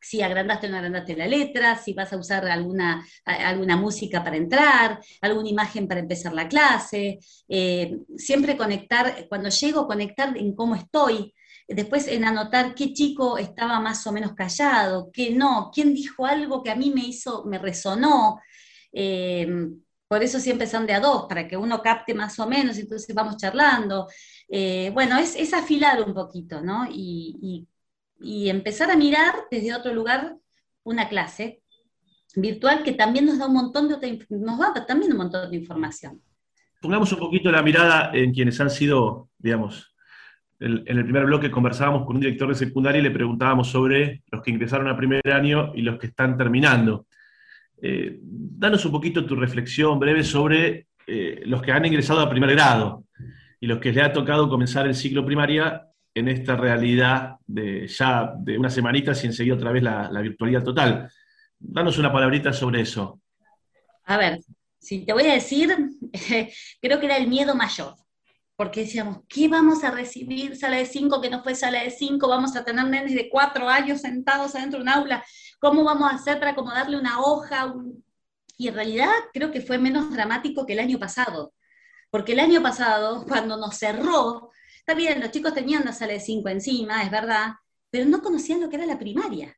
si 0.00 0.20
agrandaste 0.20 0.66
o 0.66 0.70
no 0.70 0.76
agrandaste 0.76 1.16
la 1.16 1.26
letra, 1.26 1.76
si 1.76 1.94
vas 1.94 2.12
a 2.12 2.18
usar 2.18 2.46
alguna, 2.46 3.06
alguna 3.24 3.76
música 3.76 4.22
para 4.22 4.36
entrar, 4.36 5.00
alguna 5.22 5.48
imagen 5.48 5.88
para 5.88 6.00
empezar 6.00 6.34
la 6.34 6.46
clase, 6.46 7.18
eh, 7.48 7.96
siempre 8.16 8.56
conectar, 8.56 9.26
cuando 9.28 9.48
llego, 9.48 9.86
conectar 9.86 10.36
en 10.36 10.54
cómo 10.54 10.74
estoy, 10.74 11.32
después 11.68 12.08
en 12.08 12.24
anotar 12.24 12.74
qué 12.74 12.92
chico 12.92 13.38
estaba 13.38 13.80
más 13.80 14.06
o 14.06 14.12
menos 14.12 14.34
callado, 14.34 15.10
qué 15.12 15.30
no, 15.30 15.70
quién 15.72 15.94
dijo 15.94 16.26
algo 16.26 16.62
que 16.62 16.70
a 16.70 16.76
mí 16.76 16.92
me 16.94 17.06
hizo, 17.06 17.44
me 17.44 17.58
resonó. 17.58 18.40
Eh, 18.92 19.48
por 20.06 20.22
eso 20.22 20.38
siempre 20.38 20.66
son 20.66 20.86
de 20.86 20.92
a 20.92 21.00
dos, 21.00 21.26
para 21.28 21.48
que 21.48 21.56
uno 21.56 21.82
capte 21.82 22.14
más 22.14 22.38
o 22.38 22.46
menos, 22.46 22.78
entonces 22.78 23.14
vamos 23.14 23.36
charlando. 23.36 24.06
Eh, 24.48 24.90
bueno, 24.94 25.18
es, 25.18 25.34
es, 25.34 25.52
afilar 25.54 26.02
un 26.02 26.14
poquito, 26.14 26.60
¿no? 26.60 26.86
y 26.88 27.66
y 28.24 28.48
empezar 28.48 28.90
a 28.90 28.96
mirar 28.96 29.34
desde 29.50 29.74
otro 29.74 29.92
lugar 29.92 30.36
una 30.82 31.08
clase 31.08 31.62
virtual 32.36 32.82
que 32.82 32.92
también 32.92 33.26
nos 33.26 33.38
da 33.38 33.46
un 33.46 33.54
montón 33.54 33.88
de 33.88 34.26
nos 34.30 34.58
da 34.58 34.86
también 34.86 35.12
un 35.12 35.18
montón 35.18 35.50
de 35.50 35.56
información. 35.56 36.20
Pongamos 36.80 37.12
un 37.12 37.18
poquito 37.18 37.50
la 37.50 37.62
mirada 37.62 38.10
en 38.12 38.32
quienes 38.32 38.60
han 38.60 38.70
sido, 38.70 39.30
digamos, 39.38 39.93
en 40.60 40.98
el 40.98 41.04
primer 41.04 41.26
bloque 41.26 41.50
conversábamos 41.50 42.06
con 42.06 42.16
un 42.16 42.22
director 42.22 42.48
de 42.48 42.54
secundaria 42.54 43.00
y 43.00 43.02
le 43.02 43.10
preguntábamos 43.10 43.68
sobre 43.68 44.22
los 44.30 44.42
que 44.42 44.50
ingresaron 44.50 44.88
a 44.88 44.96
primer 44.96 45.28
año 45.30 45.72
y 45.74 45.82
los 45.82 45.98
que 45.98 46.06
están 46.06 46.36
terminando. 46.36 47.06
Eh, 47.82 48.18
danos 48.22 48.84
un 48.86 48.92
poquito 48.92 49.26
tu 49.26 49.36
reflexión 49.36 49.98
breve 49.98 50.22
sobre 50.22 50.86
eh, 51.06 51.42
los 51.44 51.60
que 51.60 51.72
han 51.72 51.84
ingresado 51.84 52.20
a 52.20 52.30
primer 52.30 52.52
grado 52.52 53.04
y 53.60 53.66
los 53.66 53.78
que 53.78 53.92
les 53.92 54.04
ha 54.04 54.12
tocado 54.12 54.48
comenzar 54.48 54.86
el 54.86 54.94
ciclo 54.94 55.24
primaria 55.26 55.86
en 56.14 56.28
esta 56.28 56.56
realidad 56.56 57.36
de 57.46 57.86
ya 57.88 58.32
de 58.38 58.56
una 58.56 58.70
semanita 58.70 59.14
sin 59.14 59.32
seguir 59.32 59.52
otra 59.52 59.72
vez 59.72 59.82
la, 59.82 60.08
virtualidad 60.22 60.62
total. 60.62 61.10
Danos 61.58 61.98
una 61.98 62.12
palabrita 62.12 62.52
sobre 62.52 62.80
eso. 62.80 63.20
A 64.04 64.16
ver, 64.16 64.38
si 64.78 65.04
te 65.04 65.12
voy 65.12 65.24
a 65.24 65.34
decir, 65.34 65.68
creo 66.80 67.00
que 67.00 67.06
era 67.06 67.16
el 67.16 67.26
miedo 67.26 67.54
mayor, 67.54 67.94
porque 68.56 68.82
decíamos, 68.82 69.18
¿qué 69.28 69.48
vamos 69.48 69.84
a 69.84 69.90
recibir? 69.90 70.56
Sala 70.56 70.76
de 70.76 70.86
cinco 70.86 71.20
que 71.20 71.30
no 71.30 71.42
fue 71.42 71.54
sala 71.54 71.82
de 71.82 71.90
cinco, 71.90 72.28
vamos 72.28 72.54
a 72.56 72.64
tener 72.64 72.86
nenes 72.86 73.14
de 73.14 73.28
cuatro 73.28 73.68
años 73.68 74.00
sentados 74.00 74.54
adentro 74.54 74.78
de 74.78 74.82
un 74.84 74.88
aula, 74.88 75.24
¿cómo 75.60 75.84
vamos 75.84 76.10
a 76.10 76.16
hacer 76.16 76.38
para 76.38 76.52
acomodarle 76.52 76.98
una 76.98 77.20
hoja? 77.20 77.74
Y 78.56 78.68
en 78.68 78.74
realidad 78.74 79.10
creo 79.32 79.50
que 79.50 79.60
fue 79.60 79.78
menos 79.78 80.10
dramático 80.12 80.66
que 80.66 80.74
el 80.74 80.78
año 80.78 80.98
pasado, 80.98 81.52
porque 82.10 82.32
el 82.32 82.40
año 82.40 82.62
pasado, 82.62 83.24
cuando 83.26 83.56
nos 83.56 83.76
cerró, 83.76 84.52
Está 84.86 84.92
bien, 84.92 85.18
los 85.18 85.30
chicos 85.30 85.54
tenían 85.54 85.80
una 85.80 85.94
sala 85.94 86.12
de 86.12 86.20
cinco 86.20 86.50
encima, 86.50 87.02
es 87.02 87.10
verdad, 87.10 87.54
pero 87.88 88.04
no 88.04 88.20
conocían 88.20 88.60
lo 88.60 88.68
que 88.68 88.76
era 88.76 88.84
la 88.84 88.98
primaria. 88.98 89.56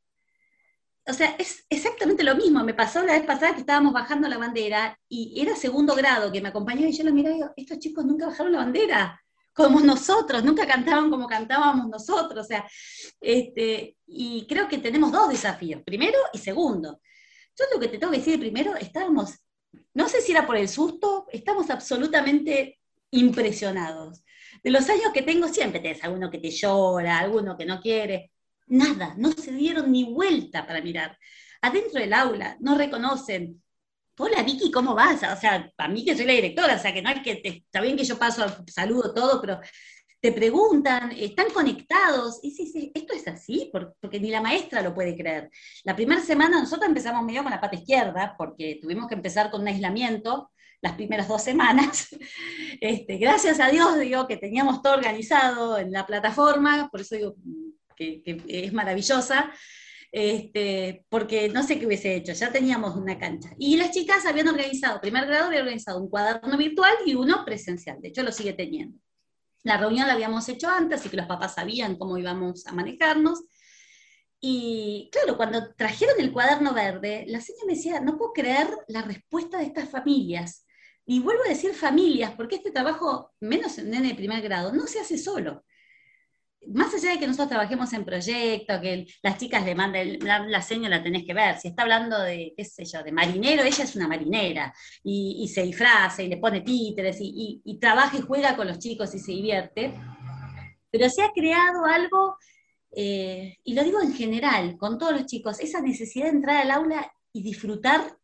O 1.08 1.12
sea, 1.12 1.36
es 1.38 1.64
exactamente 1.70 2.24
lo 2.24 2.34
mismo. 2.34 2.64
Me 2.64 2.74
pasó 2.74 3.02
la 3.02 3.12
vez 3.12 3.24
pasada 3.24 3.54
que 3.54 3.60
estábamos 3.60 3.92
bajando 3.92 4.28
la 4.28 4.38
bandera 4.38 4.98
y 5.08 5.40
era 5.40 5.54
segundo 5.54 5.94
grado 5.94 6.32
que 6.32 6.40
me 6.40 6.48
acompañó 6.48 6.86
y 6.86 6.92
yo 6.92 7.04
lo 7.04 7.12
miraba 7.12 7.34
y 7.34 7.38
digo, 7.38 7.52
estos 7.56 7.78
chicos 7.78 8.04
nunca 8.04 8.26
bajaron 8.26 8.52
la 8.52 8.58
bandera 8.58 9.20
como 9.56 9.80
nosotros, 9.80 10.44
nunca 10.44 10.66
cantaban 10.66 11.08
como 11.10 11.26
cantábamos 11.26 11.88
nosotros. 11.88 12.44
O 12.44 12.46
sea, 12.46 12.68
este, 13.20 13.96
y 14.06 14.46
creo 14.46 14.68
que 14.68 14.78
tenemos 14.78 15.10
dos 15.10 15.30
desafíos, 15.30 15.82
primero 15.82 16.18
y 16.32 16.38
segundo. 16.38 17.00
Yo 17.58 17.64
lo 17.72 17.80
que 17.80 17.88
te 17.88 17.98
tengo 17.98 18.12
que 18.12 18.18
decir 18.18 18.38
primero, 18.38 18.76
estábamos, 18.76 19.38
no 19.94 20.08
sé 20.08 20.20
si 20.20 20.32
era 20.32 20.46
por 20.46 20.56
el 20.56 20.68
susto, 20.68 21.26
estamos 21.32 21.70
absolutamente 21.70 22.78
impresionados. 23.12 24.22
De 24.62 24.70
los 24.70 24.88
años 24.90 25.10
que 25.14 25.22
tengo 25.22 25.48
siempre 25.48 25.80
tenés 25.80 26.04
alguno 26.04 26.30
que 26.30 26.38
te 26.38 26.50
llora, 26.50 27.18
alguno 27.18 27.56
que 27.56 27.64
no 27.64 27.80
quiere. 27.80 28.32
Nada, 28.66 29.14
no 29.16 29.32
se 29.32 29.52
dieron 29.52 29.92
ni 29.92 30.04
vuelta 30.04 30.66
para 30.66 30.80
mirar. 30.80 31.16
Adentro 31.62 32.00
del 32.00 32.12
aula 32.12 32.56
no 32.60 32.76
reconocen. 32.76 33.62
Hola 34.18 34.42
Vicky, 34.42 34.70
¿cómo 34.70 34.94
vas? 34.94 35.22
O 35.22 35.40
sea, 35.40 35.70
para 35.76 35.88
mí 35.88 36.04
que 36.04 36.16
soy 36.16 36.24
la 36.24 36.32
directora, 36.32 36.76
o 36.76 36.78
sea, 36.78 36.92
que 36.92 37.02
no 37.02 37.10
es 37.10 37.20
que, 37.22 37.40
está 37.44 37.80
bien 37.80 37.96
que 37.96 38.04
yo 38.04 38.18
paso, 38.18 38.44
saludo 38.66 39.12
todo, 39.14 39.40
pero 39.40 39.60
te 40.20 40.32
preguntan, 40.32 41.12
están 41.12 41.50
conectados. 41.50 42.40
Y 42.42 42.50
sí, 42.50 42.66
sí, 42.66 42.90
esto 42.94 43.14
es 43.14 43.28
así, 43.28 43.70
porque 43.72 44.18
ni 44.18 44.30
la 44.30 44.40
maestra 44.40 44.82
lo 44.82 44.94
puede 44.94 45.16
creer. 45.16 45.50
La 45.84 45.94
primera 45.94 46.20
semana 46.22 46.58
nosotros 46.60 46.88
empezamos 46.88 47.24
medio 47.24 47.42
con 47.42 47.52
la 47.52 47.60
pata 47.60 47.76
izquierda, 47.76 48.34
porque 48.36 48.78
tuvimos 48.82 49.06
que 49.06 49.14
empezar 49.14 49.50
con 49.50 49.60
un 49.60 49.68
aislamiento 49.68 50.50
las 50.80 50.94
primeras 50.94 51.28
dos 51.28 51.42
semanas. 51.42 52.08
Este, 52.78 53.16
gracias 53.16 53.58
a 53.58 53.68
Dios, 53.68 53.98
digo, 53.98 54.26
que 54.26 54.36
teníamos 54.36 54.82
todo 54.82 54.94
organizado 54.94 55.78
en 55.78 55.92
la 55.92 56.04
plataforma, 56.04 56.88
por 56.90 57.00
eso 57.00 57.16
digo 57.16 57.34
que, 57.96 58.22
es 58.46 58.72
maravillosa, 58.72 59.52
este, 60.12 61.04
porque 61.08 61.48
no 61.48 61.62
sé 61.62 61.78
qué 61.78 61.86
hubiese 61.86 62.14
hecho, 62.14 62.32
ya 62.32 62.52
teníamos 62.52 62.94
una 62.96 63.18
cancha. 63.18 63.50
Y 63.58 63.76
las 63.76 63.90
chicas 63.90 64.24
habían 64.26 64.48
organizado, 64.48 65.00
primer 65.00 65.26
grado 65.26 65.46
había 65.46 65.60
organizado 65.60 66.00
un 66.00 66.08
cuaderno 66.08 66.56
virtual 66.56 66.94
y 67.04 67.14
uno 67.14 67.44
presencial, 67.44 68.00
de 68.00 68.08
hecho 68.08 68.22
lo 68.22 68.32
sigue 68.32 68.52
teniendo. 68.52 68.98
La 69.64 69.78
reunión 69.78 70.06
la 70.06 70.12
habíamos 70.12 70.48
hecho 70.48 70.68
antes, 70.68 71.00
así 71.00 71.08
que 71.08 71.16
los 71.16 71.26
papás 71.26 71.54
sabían 71.54 71.96
cómo 71.96 72.16
íbamos 72.18 72.66
a 72.66 72.72
manejarnos. 72.72 73.42
Y 74.40 75.10
claro, 75.10 75.36
cuando 75.36 75.74
trajeron 75.74 76.20
el 76.20 76.32
cuaderno 76.32 76.72
verde, 76.72 77.24
la 77.26 77.40
señora 77.40 77.64
me 77.66 77.74
decía, 77.74 78.00
no 78.00 78.16
puedo 78.16 78.32
creer 78.32 78.68
la 78.86 79.02
respuesta 79.02 79.58
de 79.58 79.64
estas 79.64 79.90
familias. 79.90 80.66
Y 81.04 81.18
vuelvo 81.18 81.42
a 81.44 81.48
decir 81.48 81.74
familias, 81.74 82.32
porque 82.36 82.56
este 82.56 82.70
trabajo, 82.70 83.32
menos 83.40 83.78
en 83.78 83.92
el 83.92 84.14
primer 84.14 84.40
grado, 84.40 84.72
no 84.72 84.86
se 84.86 85.00
hace 85.00 85.18
solo 85.18 85.64
más 86.68 86.92
allá 86.94 87.12
de 87.12 87.18
que 87.18 87.26
nosotros 87.26 87.48
trabajemos 87.48 87.92
en 87.92 88.04
proyecto, 88.04 88.80
que 88.80 89.06
las 89.22 89.38
chicas 89.38 89.64
le 89.64 89.74
manden, 89.74 90.18
la, 90.20 90.40
la 90.40 90.64
la 90.68 91.02
tenés 91.02 91.24
que 91.24 91.34
ver, 91.34 91.58
si 91.58 91.68
está 91.68 91.82
hablando 91.82 92.18
de, 92.20 92.54
qué 92.56 92.64
sé 92.64 92.84
yo, 92.84 93.02
de 93.02 93.12
marinero, 93.12 93.62
ella 93.62 93.84
es 93.84 93.96
una 93.96 94.08
marinera, 94.08 94.72
y, 95.02 95.48
se 95.52 95.62
disfraza 95.62 96.22
y 96.22 96.28
le 96.28 96.38
pone 96.38 96.60
títeres, 96.60 97.18
y, 97.20 97.78
trabaja 97.80 98.18
y 98.18 98.22
juega 98.22 98.56
con 98.56 98.66
los 98.66 98.78
chicos 98.78 99.14
y 99.14 99.18
se 99.18 99.32
divierte, 99.32 99.94
pero 100.90 101.08
se 101.08 101.22
ha 101.22 101.30
creado 101.32 101.84
algo, 101.84 102.36
eh, 102.90 103.56
y 103.64 103.74
lo 103.74 103.84
digo 103.84 104.00
en 104.00 104.14
general, 104.14 104.76
con 104.78 104.98
todos 104.98 105.12
los 105.12 105.26
chicos, 105.26 105.60
esa 105.60 105.80
necesidad 105.80 106.26
de 106.26 106.32
entrar 106.32 106.56
al 106.56 106.70
aula 106.70 107.12
y 107.32 107.42
disfrutar, 107.42 108.16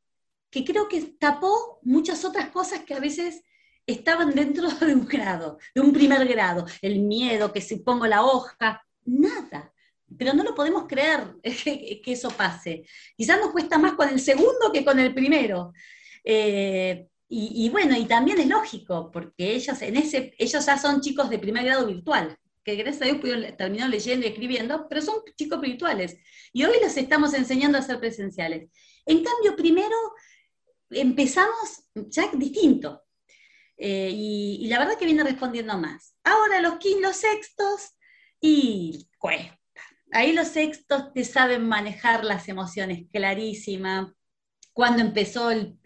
que 0.50 0.64
creo 0.64 0.88
que 0.88 1.00
tapó 1.18 1.78
muchas 1.82 2.24
otras 2.24 2.50
cosas 2.50 2.80
que 2.80 2.94
a 2.94 3.00
veces 3.00 3.42
estaban 3.86 4.34
dentro 4.34 4.68
de 4.80 4.94
un 4.94 5.06
grado, 5.06 5.58
de 5.74 5.80
un 5.80 5.92
primer 5.92 6.26
grado. 6.26 6.66
El 6.80 7.00
miedo, 7.00 7.52
que 7.52 7.60
si 7.60 7.76
pongo 7.76 8.06
la 8.06 8.24
hoja, 8.24 8.84
nada. 9.04 9.72
Pero 10.18 10.34
no 10.34 10.42
lo 10.42 10.54
podemos 10.54 10.86
creer 10.86 11.36
que, 11.42 12.02
eso 12.06 12.30
pase. 12.30 12.84
Quizás 13.16 13.40
nos 13.40 13.50
cuesta 13.50 13.78
más 13.78 13.94
con 13.94 14.08
el 14.08 14.20
segundo 14.20 14.72
que 14.72 14.84
con 14.84 14.98
el 14.98 15.14
primero. 15.14 15.72
Eh, 16.24 17.06
y, 17.34 17.70
bueno, 17.70 17.96
y 17.96 18.04
también 18.04 18.38
es 18.40 18.46
lógico, 18.46 19.10
porque 19.10 19.54
ellos, 19.54 19.80
en 19.80 19.96
ese, 19.96 20.34
ellos 20.36 20.66
ya 20.66 20.76
son 20.76 21.00
chicos 21.00 21.30
de 21.30 21.38
primer 21.38 21.64
grado 21.64 21.86
virtual, 21.86 22.36
que 22.62 22.76
gracias 22.76 23.00
a 23.00 23.04
Dios 23.06 23.16
pudieron, 23.22 23.56
terminó 23.56 23.88
leyendo 23.88 24.26
y 24.26 24.28
escribiendo, 24.28 24.86
pero 24.86 25.00
son 25.00 25.14
chicos 25.34 25.58
virtuales. 25.62 26.18
Y 26.52 26.64
hoy 26.64 26.76
los 26.82 26.94
estamos 26.94 27.32
enseñando 27.32 27.78
a 27.78 27.82
ser 27.82 27.98
presenciales. 27.98 28.68
En 29.06 29.24
cambio, 29.24 29.56
primero 29.56 29.96
empezamos 30.90 31.84
ya 31.94 32.30
distinto. 32.34 33.01
Eh, 33.84 34.12
y, 34.14 34.68
la 34.68 34.78
verdad 34.78 34.96
que 34.96 35.06
viene 35.06 35.24
respondiendo 35.24 35.76
más. 35.76 36.14
Ahora 36.22 36.60
los 36.60 36.78
quintos, 36.78 37.16
sextos, 37.16 37.96
y 38.40 39.08
cuesta. 39.18 39.58
Ahí 40.12 40.32
los 40.32 40.48
sextos 40.48 41.12
te 41.12 41.24
saben 41.24 41.66
manejar 41.66 42.24
las 42.24 42.48
emociones 42.48 43.06
clarísima. 43.12 44.14
Cuando 44.72 45.02
empezó 45.02 45.50
el, 45.50 45.76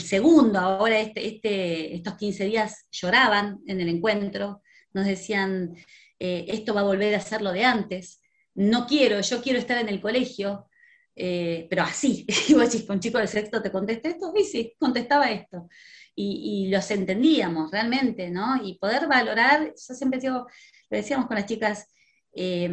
segundo, 0.00 0.58
ahora 0.58 0.98
este, 0.98 1.24
este, 1.24 1.94
estos 1.94 2.16
15 2.16 2.46
días 2.46 2.88
lloraban 2.90 3.60
en 3.68 3.80
el 3.80 3.90
encuentro, 3.90 4.62
nos 4.92 5.06
decían, 5.06 5.76
eh, 6.18 6.46
esto 6.48 6.74
va 6.74 6.80
a 6.80 6.84
volver 6.84 7.14
a 7.14 7.20
ser 7.20 7.42
lo 7.42 7.52
de 7.52 7.64
antes, 7.64 8.20
no 8.56 8.88
quiero, 8.88 9.20
yo 9.20 9.40
quiero 9.40 9.60
estar 9.60 9.78
en 9.78 9.88
el 9.88 10.00
colegio, 10.00 10.68
eh, 11.14 11.68
pero 11.70 11.84
así. 11.84 12.26
Y 12.48 12.54
vos 12.54 12.72
decís, 12.72 12.88
un 12.88 12.98
chico 12.98 13.18
del 13.18 13.28
sexto 13.28 13.62
te 13.62 13.70
contesta 13.70 14.08
esto, 14.08 14.32
y 14.36 14.42
sí, 14.42 14.74
contestaba 14.80 15.30
esto 15.30 15.68
y, 16.16 16.68
los 16.68 16.90
entendíamos 16.90 17.70
realmente, 17.70 18.30
¿no? 18.30 18.56
Y 18.62 18.78
poder 18.78 19.06
valorar, 19.06 19.74
yo 19.74 19.94
siempre 19.94 20.18
digo, 20.18 20.46
lo 20.90 20.96
decíamos 20.96 21.26
con 21.26 21.36
las 21.36 21.46
chicas, 21.46 21.88
eh, 22.32 22.70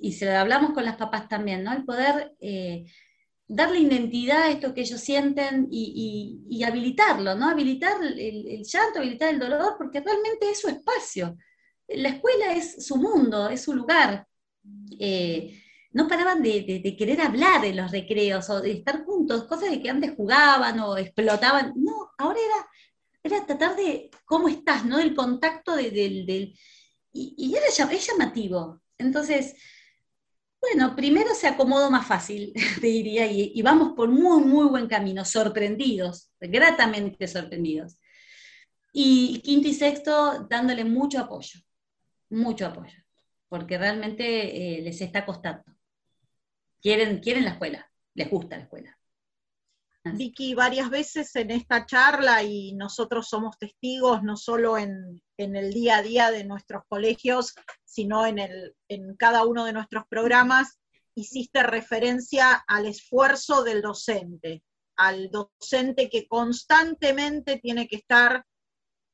y 0.00 0.12
se 0.12 0.26
lo 0.26 0.32
hablamos 0.32 0.72
con 0.72 0.84
las 0.84 0.96
papás 0.96 1.28
también, 1.28 1.62
¿no? 1.62 1.72
El 1.72 1.84
poder 1.84 2.34
eh, 2.40 2.86
darle 3.46 3.80
identidad 3.80 4.42
a 4.42 4.50
esto 4.50 4.74
que 4.74 4.80
ellos 4.80 5.00
sienten 5.00 5.68
y, 5.70 6.62
habilitarlo, 6.66 7.34
¿no? 7.34 7.48
Habilitar 7.48 8.02
el, 8.02 8.62
llanto, 8.64 8.98
habilitar 8.98 9.32
el 9.32 9.38
dolor, 9.38 9.74
porque 9.78 10.00
realmente 10.00 10.50
es 10.50 10.60
su 10.60 10.68
espacio. 10.68 11.36
La 11.88 12.08
escuela 12.08 12.52
es 12.54 12.84
su 12.86 12.96
mundo, 12.96 13.48
es 13.48 13.62
su 13.62 13.74
lugar. 13.74 14.26
Eh, 14.98 15.62
no 15.92 16.08
paraban 16.08 16.42
de, 16.42 16.80
de, 16.82 16.96
querer 16.96 17.20
hablar 17.20 17.64
en 17.64 17.76
los 17.76 17.90
recreos 17.90 18.50
o 18.50 18.60
de 18.60 18.72
estar 18.72 19.04
juntos, 19.04 19.44
cosas 19.44 19.70
de 19.70 19.80
que 19.80 19.88
antes 19.88 20.14
jugaban 20.14 20.80
o 20.80 20.98
explotaban. 20.98 21.72
No, 21.76 22.10
ahora 22.18 22.38
era 22.38 22.68
era 23.26 23.44
tratar 23.44 23.76
de 23.76 24.10
cómo 24.24 24.48
estás, 24.48 24.84
¿no? 24.84 24.98
El 24.98 25.14
contacto 25.14 25.74
de, 25.76 25.90
del... 25.90 26.58
Y, 27.12 27.54
era, 27.54 27.66
es 27.66 28.06
llamativo. 28.06 28.82
Entonces, 28.98 29.54
bueno, 30.60 30.96
primero 30.96 31.34
se 31.34 31.46
acomodó 31.46 31.90
más 31.90 32.06
fácil, 32.06 32.52
te 32.80 32.86
diría, 32.86 33.26
y, 33.30 33.60
vamos 33.62 33.92
por 33.94 34.08
muy, 34.08 34.42
muy 34.42 34.66
buen 34.66 34.86
camino, 34.86 35.24
sorprendidos, 35.24 36.30
gratamente 36.40 37.26
sorprendidos. 37.28 37.98
Y 38.92 39.40
quinto 39.40 39.68
y 39.68 39.74
sexto 39.74 40.46
dándole 40.48 40.84
mucho 40.84 41.20
apoyo, 41.20 41.60
mucho 42.30 42.66
apoyo, 42.66 42.98
porque 43.48 43.78
realmente 43.78 44.78
eh, 44.78 44.82
les 44.82 45.00
está 45.00 45.26
costando. 45.26 45.64
Quieren, 46.80 47.20
quieren 47.20 47.44
la 47.44 47.50
escuela, 47.50 47.90
les 48.14 48.30
gusta 48.30 48.56
la 48.56 48.62
escuela. 48.62 48.95
Vicky, 50.14 50.54
varias 50.54 50.90
veces 50.90 51.34
en 51.36 51.50
esta 51.50 51.86
charla, 51.86 52.42
y 52.42 52.74
nosotros 52.74 53.28
somos 53.28 53.58
testigos 53.58 54.22
no 54.22 54.36
solo 54.36 54.78
en, 54.78 55.22
el 55.36 55.72
día 55.72 55.98
a 55.98 56.02
día 56.02 56.30
de 56.30 56.44
nuestros 56.44 56.82
colegios, 56.88 57.54
sino 57.84 58.26
en, 58.26 58.38
en 58.88 59.16
cada 59.16 59.44
uno 59.44 59.64
de 59.64 59.72
nuestros 59.72 60.04
programas, 60.08 60.78
hiciste 61.14 61.62
referencia 61.62 62.52
al 62.66 62.86
esfuerzo 62.86 63.64
del 63.64 63.82
docente, 63.82 64.62
al 64.96 65.30
docente 65.30 66.08
que 66.08 66.26
constantemente 66.26 67.58
tiene 67.58 67.88
que 67.88 67.96
estar 67.96 68.44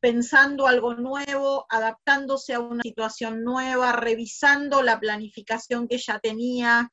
pensando 0.00 0.66
algo 0.66 0.94
nuevo, 0.94 1.64
adaptándose 1.68 2.54
a 2.54 2.60
una 2.60 2.82
situación 2.82 3.44
nueva, 3.44 3.92
revisando 3.92 4.82
la 4.82 4.98
planificación 4.98 5.86
que 5.86 5.98
ya 5.98 6.18
tenía. 6.18 6.90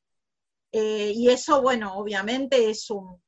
Eh, 0.70 1.12
y 1.16 1.28
eso, 1.28 1.60
bueno, 1.60 1.94
obviamente 1.96 2.70
es 2.70 2.88
un, 2.88 3.20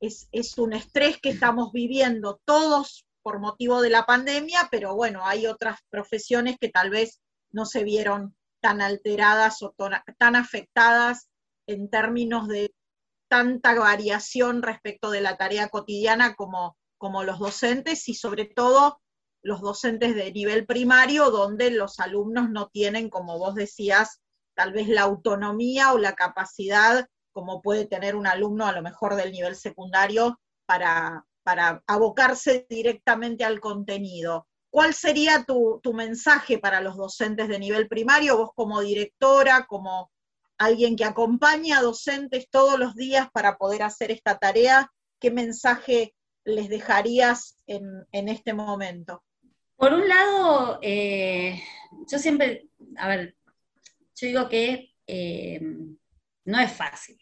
es, 0.00 0.58
un 0.58 0.72
estrés 0.72 1.18
que 1.20 1.30
estamos 1.30 1.72
viviendo 1.72 2.40
todos 2.44 3.06
por 3.22 3.38
motivo 3.38 3.82
de 3.82 3.90
la 3.90 4.06
pandemia, 4.06 4.68
pero 4.70 4.94
bueno, 4.94 5.26
hay 5.26 5.46
otras 5.46 5.78
profesiones 5.90 6.56
que 6.58 6.70
tal 6.70 6.90
vez 6.90 7.20
no 7.52 7.66
se 7.66 7.84
vieron 7.84 8.34
tan 8.60 8.80
alteradas 8.80 9.62
o 9.62 9.74
tan 10.18 10.36
afectadas 10.36 11.28
en 11.66 11.90
términos 11.90 12.48
de 12.48 12.74
tanta 13.28 13.74
variación 13.74 14.62
respecto 14.62 15.10
de 15.10 15.20
la 15.20 15.36
tarea 15.36 15.68
cotidiana 15.68 16.34
como, 16.34 16.76
como 16.98 17.22
los 17.22 17.38
docentes 17.38 18.08
y 18.08 18.14
sobre 18.14 18.46
todo 18.46 19.00
los 19.42 19.60
docentes 19.60 20.14
de 20.14 20.32
nivel 20.32 20.66
primario, 20.66 21.30
donde 21.30 21.70
los 21.70 22.00
alumnos 22.00 22.50
no 22.50 22.68
tienen, 22.68 23.08
como 23.08 23.38
vos 23.38 23.54
decías, 23.54 24.20
tal 24.54 24.72
vez 24.72 24.88
la 24.88 25.02
autonomía 25.02 25.92
o 25.92 25.98
la 25.98 26.14
capacidad 26.14 27.06
como 27.32 27.62
puede 27.62 27.86
tener 27.86 28.16
un 28.16 28.26
alumno 28.26 28.66
a 28.66 28.72
lo 28.72 28.82
mejor 28.82 29.14
del 29.14 29.32
nivel 29.32 29.56
secundario 29.56 30.40
para, 30.66 31.24
para 31.42 31.82
abocarse 31.86 32.66
directamente 32.68 33.44
al 33.44 33.60
contenido. 33.60 34.46
¿Cuál 34.70 34.94
sería 34.94 35.44
tu, 35.44 35.80
mensaje 35.92 36.58
para 36.58 36.80
los 36.80 36.96
docentes 36.96 37.48
de 37.48 37.58
nivel 37.58 37.88
primario, 37.88 38.38
vos 38.38 38.50
como 38.54 38.80
directora, 38.80 39.66
como 39.66 40.12
alguien 40.58 40.94
que 40.94 41.04
acompaña 41.04 41.78
a 41.78 41.82
docentes 41.82 42.48
todos 42.50 42.78
los 42.78 42.94
días 42.94 43.28
para 43.32 43.56
poder 43.56 43.82
hacer 43.82 44.12
esta 44.12 44.38
tarea? 44.38 44.92
¿Qué 45.18 45.32
mensaje 45.32 46.14
les 46.44 46.68
dejarías 46.68 47.56
en, 47.66 48.28
este 48.28 48.54
momento? 48.54 49.24
Por 49.76 49.92
un 49.92 50.08
lado, 50.08 50.78
eh, 50.82 51.60
yo 52.08 52.18
siempre, 52.18 52.68
a 52.96 53.08
ver, 53.08 53.34
yo 54.14 54.26
digo 54.28 54.48
que 54.48 54.94
eh, 55.06 55.60
no 56.50 56.60
es 56.60 56.72
fácil. 56.72 57.18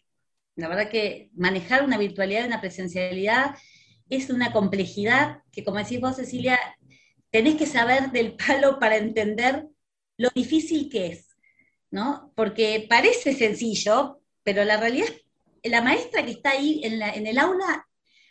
La 0.55 0.67
verdad 0.67 0.89
que 0.89 1.29
manejar 1.35 1.83
una 1.83 1.97
virtualidad 1.97 2.43
y 2.43 2.47
una 2.47 2.61
presencialidad 2.61 3.55
es 4.09 4.29
una 4.29 4.51
complejidad 4.51 5.43
que, 5.51 5.63
como 5.63 5.77
decís 5.77 6.01
vos, 6.01 6.15
Cecilia, 6.15 6.59
tenés 7.29 7.55
que 7.55 7.65
saber 7.65 8.11
del 8.11 8.35
palo 8.35 8.79
para 8.79 8.97
entender 8.97 9.67
lo 10.17 10.29
difícil 10.35 10.89
que 10.89 11.07
es, 11.07 11.37
¿no? 11.91 12.33
Porque 12.35 12.85
parece 12.89 13.33
sencillo, 13.33 14.21
pero 14.43 14.65
la 14.65 14.77
realidad 14.77 15.07
la 15.63 15.81
maestra 15.81 16.23
que 16.23 16.31
está 16.31 16.51
ahí 16.51 16.81
en, 16.83 17.27
el 17.27 17.37
aula, 17.37 17.87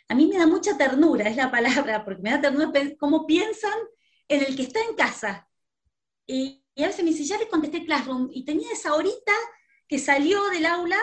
a 0.07 0.15
mí 0.15 0.27
me 0.27 0.37
da 0.37 0.47
mucha 0.47 0.77
ternura, 0.77 1.27
es 1.29 1.35
la 1.35 1.51
palabra, 1.51 2.03
porque 2.03 2.21
me 2.21 2.31
da 2.31 2.41
ternura 2.41 2.71
cómo 2.97 3.25
piensan 3.25 3.77
en 4.27 4.43
el 4.43 4.55
que 4.55 4.63
está 4.63 4.79
en 4.81 4.95
casa. 4.95 5.47
Y, 6.25 6.63
y 6.75 6.83
a 6.83 6.87
veces 6.87 7.03
me 7.03 7.11
dice, 7.11 7.23
ya 7.23 7.37
le 7.37 7.47
contesté 7.47 7.85
Classroom, 7.85 8.29
y 8.31 8.45
tenía 8.45 8.71
esa 8.71 8.93
horita 8.95 9.33
que 9.89 9.99
salió 9.99 10.49
del 10.51 10.67
aula 10.67 10.99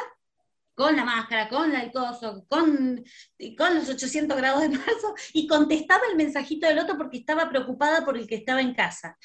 con 0.75 0.95
la 0.95 1.05
máscara, 1.05 1.49
con 1.49 1.75
el 1.75 1.91
coso, 1.91 2.47
con, 2.49 3.05
con 3.59 3.75
los 3.75 3.89
800 3.89 4.37
grados 4.37 4.63
de 4.63 4.69
marzo, 4.69 5.15
y 5.33 5.47
contestaba 5.47 6.03
el 6.11 6.17
mensajito 6.17 6.67
del 6.69 6.79
otro 6.79 6.97
porque 6.97 7.19
estaba 7.19 7.49
preocupada 7.49 8.05
por 8.05 8.17
el 8.17 8.27
que 8.27 8.37
estaba 8.37 8.61
en 8.61 8.75
casa. 8.75 9.19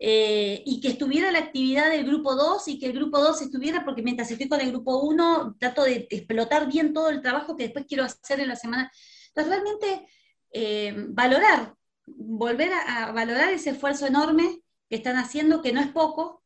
Eh, 0.00 0.62
y 0.64 0.80
que 0.80 0.88
estuviera 0.88 1.32
la 1.32 1.40
actividad 1.40 1.90
del 1.90 2.06
grupo 2.06 2.36
2 2.36 2.68
y 2.68 2.78
que 2.78 2.86
el 2.86 2.92
grupo 2.92 3.18
2 3.18 3.42
estuviera, 3.42 3.84
porque 3.84 4.02
mientras 4.02 4.30
estoy 4.30 4.48
con 4.48 4.60
el 4.60 4.70
grupo 4.70 5.00
1, 5.00 5.56
trato 5.58 5.82
de 5.82 6.06
explotar 6.10 6.68
bien 6.68 6.92
todo 6.92 7.08
el 7.08 7.20
trabajo 7.20 7.56
que 7.56 7.64
después 7.64 7.86
quiero 7.88 8.04
hacer 8.04 8.38
en 8.38 8.48
la 8.48 8.56
semana. 8.56 8.92
Entonces, 9.28 9.52
realmente 9.52 10.08
eh, 10.52 10.94
valorar, 11.08 11.74
volver 12.06 12.72
a, 12.72 13.12
valorar 13.12 13.52
ese 13.52 13.70
esfuerzo 13.70 14.06
enorme 14.06 14.60
que 14.88 14.96
están 14.96 15.16
haciendo, 15.16 15.62
que 15.62 15.72
no 15.72 15.80
es 15.80 15.88
poco, 15.88 16.42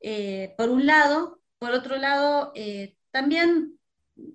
eh, 0.00 0.54
por 0.56 0.68
un 0.68 0.86
lado, 0.86 1.41
por 1.62 1.70
otro 1.70 1.96
lado, 1.96 2.52
también 3.12 3.78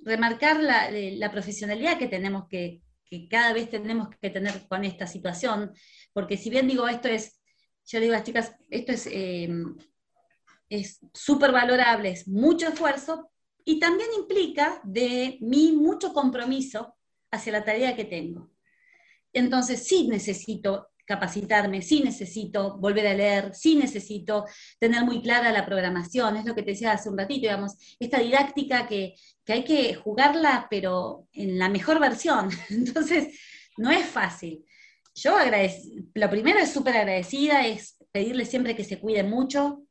remarcar 0.05 0.61
la, 0.61 1.29
profesionalidad 1.29 1.97
que 1.97 2.07
tenemos 2.07 2.47
que, 2.47 2.81
que 3.03 3.27
cada 3.27 3.51
vez 3.51 3.69
tenemos 3.69 4.07
que 4.21 4.29
tener 4.29 4.65
con 4.69 4.85
esta 4.85 5.07
situación, 5.07 5.73
porque 6.13 6.37
si 6.37 6.49
bien 6.49 6.69
digo 6.69 6.87
esto 6.87 7.09
es, 7.09 7.41
yo 7.85 7.99
digo 7.99 8.13
a 8.13 8.19
las 8.19 8.25
chicas, 8.25 8.55
esto 8.69 8.93
es 8.93 9.09
eh, 9.11 9.49
es 10.69 11.01
súper 11.13 11.51
valorable, 11.51 12.11
es 12.11 12.29
mucho 12.29 12.69
esfuerzo 12.69 13.29
y 13.65 13.77
también 13.77 14.07
implica 14.17 14.79
de 14.85 15.37
mí 15.41 15.73
mucho 15.73 16.13
compromiso 16.13 16.95
hacia 17.29 17.51
la 17.51 17.65
tarea 17.65 17.93
que 17.93 18.05
tengo. 18.05 18.51
Entonces 19.33 19.85
sí 19.85 20.07
necesito 20.07 20.87
capacitarme, 21.07 21.81
sí 21.81 22.01
necesito 22.03 22.77
volver 22.77 23.07
a 23.07 23.13
leer, 23.13 23.55
sí 23.55 23.75
necesito 23.75 24.45
tener 24.77 25.05
muy 25.05 25.21
clara 25.21 25.53
la 25.53 25.65
programación, 25.65 26.35
es 26.35 26.45
lo 26.45 26.53
que 26.53 26.63
te 26.63 26.71
decía 26.71 26.91
hace 26.91 27.09
un 27.09 27.17
ratito, 27.17 27.41
digamos, 27.41 27.77
esta 27.97 28.19
didáctica 28.19 28.87
que, 28.87 29.15
que 29.45 29.53
hay 29.53 29.63
que 29.63 29.95
jugarla, 29.95 30.67
pero 30.69 31.27
en 31.31 31.57
la 31.57 31.69
mejor 31.69 31.99
versión. 31.99 32.49
Entonces, 32.69 33.39
no 33.77 33.89
es 33.89 34.05
fácil. 34.05 34.65
Yo 35.15 35.37
lo 36.13 36.29
primero 36.29 36.59
es 36.59 36.71
súper 36.71 36.97
agradecida, 36.97 37.65
es 37.65 37.97
pedirle 38.11 38.45
siempre 38.45 38.75
que 38.75 38.83
se 38.83 38.99
cuide 38.99 39.23
mucho, 39.23 39.83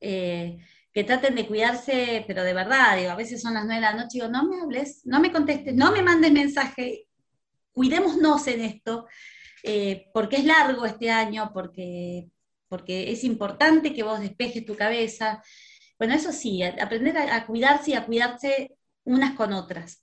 eh, 0.00 0.58
que 0.92 1.02
traten 1.02 1.34
de 1.34 1.46
cuidarse, 1.46 2.24
pero 2.26 2.44
de 2.44 2.52
verdad, 2.52 2.98
digo, 2.98 3.10
a 3.10 3.16
veces 3.16 3.40
son 3.40 3.54
las 3.54 3.64
nueve 3.64 3.80
de 3.80 3.86
la 3.86 3.94
noche, 3.94 4.18
digo, 4.18 4.28
no 4.28 4.44
me 4.44 4.60
hables, 4.60 5.00
no 5.06 5.18
me 5.18 5.32
contestes, 5.32 5.74
no 5.74 5.92
me 5.92 6.02
mandes 6.02 6.30
mensaje, 6.30 7.06
cuidémonos 7.72 8.46
en 8.48 8.60
esto, 8.60 9.06
eh, 9.62 10.10
porque 10.12 10.36
es 10.36 10.44
largo 10.44 10.86
este 10.86 11.10
año, 11.10 11.50
porque, 11.52 12.28
porque 12.68 13.10
es 13.12 13.24
importante 13.24 13.94
que 13.94 14.02
vos 14.02 14.20
despejes 14.20 14.64
tu 14.64 14.76
cabeza. 14.76 15.42
Bueno, 15.98 16.14
eso 16.14 16.32
sí, 16.32 16.62
aprender 16.62 17.16
a, 17.18 17.46
cuidarse 17.46 17.92
y 17.92 17.94
a 17.94 18.06
cuidarse 18.06 18.76
unas 19.04 19.34
con 19.34 19.52
otras. 19.52 20.02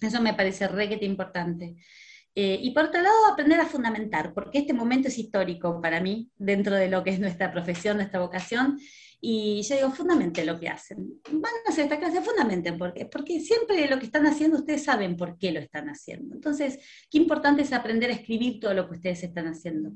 Eso 0.00 0.20
me 0.20 0.34
parece 0.34 0.68
requete 0.68 1.04
importante. 1.04 1.76
Eh, 2.34 2.58
y 2.62 2.70
por 2.72 2.84
otro 2.84 3.00
lado, 3.00 3.26
aprender 3.32 3.60
a 3.60 3.66
fundamentar, 3.66 4.34
porque 4.34 4.58
este 4.58 4.74
momento 4.74 5.08
es 5.08 5.18
histórico 5.18 5.80
para 5.80 6.00
mí, 6.00 6.30
dentro 6.36 6.74
de 6.74 6.88
lo 6.88 7.02
que 7.02 7.10
es 7.10 7.18
nuestra 7.20 7.50
profesión, 7.50 7.96
nuestra 7.96 8.20
vocación, 8.20 8.78
y 9.20 9.62
yo 9.62 9.76
digo, 9.76 9.90
fundamenten 9.90 10.46
lo 10.46 10.60
que 10.60 10.68
hacen. 10.68 11.20
Van 11.30 11.52
a 11.66 11.70
hacer 11.70 11.84
esta 11.84 11.98
clase, 11.98 12.20
fundamenten, 12.20 12.78
¿por 12.78 12.92
qué? 12.92 13.06
Porque 13.06 13.40
siempre 13.40 13.88
lo 13.88 13.98
que 13.98 14.06
están 14.06 14.26
haciendo, 14.26 14.58
ustedes 14.58 14.84
saben 14.84 15.16
por 15.16 15.38
qué 15.38 15.52
lo 15.52 15.60
están 15.60 15.88
haciendo. 15.88 16.34
Entonces, 16.34 16.78
qué 17.10 17.18
importante 17.18 17.62
es 17.62 17.72
aprender 17.72 18.10
a 18.10 18.14
escribir 18.14 18.60
todo 18.60 18.74
lo 18.74 18.88
que 18.88 18.96
ustedes 18.96 19.22
están 19.22 19.46
haciendo. 19.46 19.92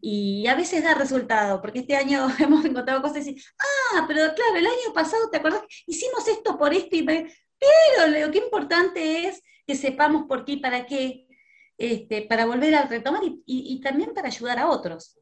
Y 0.00 0.46
a 0.48 0.54
veces 0.54 0.82
da 0.82 0.94
resultado, 0.94 1.60
porque 1.60 1.80
este 1.80 1.96
año 1.96 2.26
hemos 2.38 2.64
encontrado 2.64 3.00
cosas 3.02 3.26
y 3.26 3.36
ah, 3.58 4.04
pero 4.06 4.34
claro, 4.34 4.56
el 4.56 4.66
año 4.66 4.92
pasado, 4.94 5.30
¿te 5.30 5.38
acordás? 5.38 5.62
Hicimos 5.86 6.26
esto 6.28 6.58
por 6.58 6.74
esto 6.74 6.96
y 6.96 7.02
Pero 7.02 8.26
lo 8.26 8.30
que 8.30 8.38
importante 8.38 9.28
es 9.28 9.42
que 9.66 9.74
sepamos 9.74 10.26
por 10.26 10.44
qué 10.44 10.52
y 10.52 10.56
para 10.58 10.86
qué, 10.86 11.26
este, 11.78 12.22
para 12.22 12.46
volver 12.46 12.74
a 12.74 12.86
retomar 12.86 13.22
y, 13.46 13.80
también 13.80 14.12
para 14.12 14.28
ayudar 14.28 14.58
a 14.58 14.68
otros. 14.68 15.18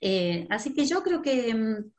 Eh, 0.00 0.46
así 0.50 0.74
que 0.74 0.86
yo 0.86 1.02
creo 1.02 1.22
que 1.22 1.54
mm, 1.54 1.92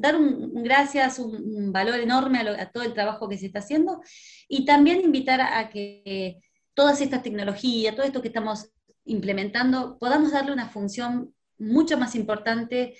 dar 0.00 0.16
un, 0.16 0.62
gracias, 0.62 1.18
un, 1.18 1.72
valor 1.72 2.00
enorme 2.00 2.38
a, 2.40 2.70
todo 2.70 2.84
el 2.84 2.94
trabajo 2.94 3.28
que 3.28 3.38
se 3.38 3.46
está 3.46 3.60
haciendo 3.60 4.00
y 4.48 4.64
también 4.64 5.00
invitar 5.00 5.40
a, 5.40 5.68
que 5.68 6.38
todas 6.74 7.00
estas 7.00 7.22
tecnologías, 7.22 7.94
todo 7.94 8.06
esto 8.06 8.22
que 8.22 8.28
estamos 8.28 8.70
implementando, 9.04 9.98
podamos 9.98 10.32
darle 10.32 10.52
una 10.52 10.68
función 10.68 11.34
mucho 11.58 11.96
más 11.96 12.14
importante 12.14 12.96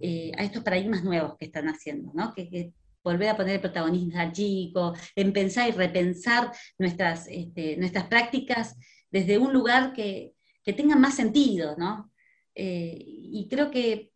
eh, 0.00 0.32
a 0.36 0.44
estos 0.44 0.62
paradigmas 0.62 1.02
nuevos 1.02 1.36
que 1.38 1.46
están 1.46 1.68
haciendo, 1.68 2.12
¿no? 2.14 2.34
que, 2.34 2.72
volver 3.02 3.28
a 3.28 3.36
poner 3.36 3.54
el 3.54 3.60
protagonismo 3.60 4.18
al 4.18 4.32
chico, 4.32 4.92
en 5.14 5.32
pensar 5.32 5.68
y 5.68 5.70
repensar 5.70 6.50
nuestras, 6.76 7.28
este, 7.28 7.76
nuestras 7.76 8.06
prácticas 8.08 8.76
desde 9.12 9.38
un 9.38 9.52
lugar 9.52 9.92
que, 9.92 10.34
que 10.64 10.72
tenga 10.72 10.96
más 10.96 11.14
sentido, 11.14 11.76
¿no? 11.78 12.10
Eh, 12.52 12.96
y 12.98 13.46
creo 13.48 13.70
que, 13.70 14.10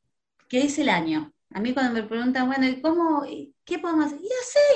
que 0.49 0.63
es 0.63 0.79
el 0.81 0.89
año, 0.89 1.33
a 1.53 1.61
mí 1.61 1.75
cuando 1.75 1.93
me 1.93 2.05
preguntan, 2.05 2.47
bueno, 2.47 2.67
¿y 2.67 2.81
cómo, 2.81 3.25
qué 3.65 3.79
podemos 3.79 4.07
hacer? 4.07 4.21
Y 4.23 4.29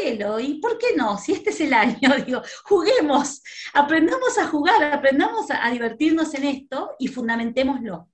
hacelo, 0.09 0.41
¿y 0.41 0.55
por 0.55 0.77
qué 0.77 0.89
no? 0.97 1.17
Si 1.19 1.33
este 1.33 1.51
es 1.51 1.61
el 1.61 1.73
año, 1.73 2.11
digo, 2.27 2.43
juguemos, 2.65 3.43
aprendamos 3.73 4.37
a 4.39 4.49
jugar, 4.49 4.83
aprendamos 4.85 5.47
a, 5.51 5.71
divertirnos 5.71 6.35
en 6.35 6.45
esto 6.45 6.91
y 6.99 7.07
fundamentémoslo. 7.07 8.09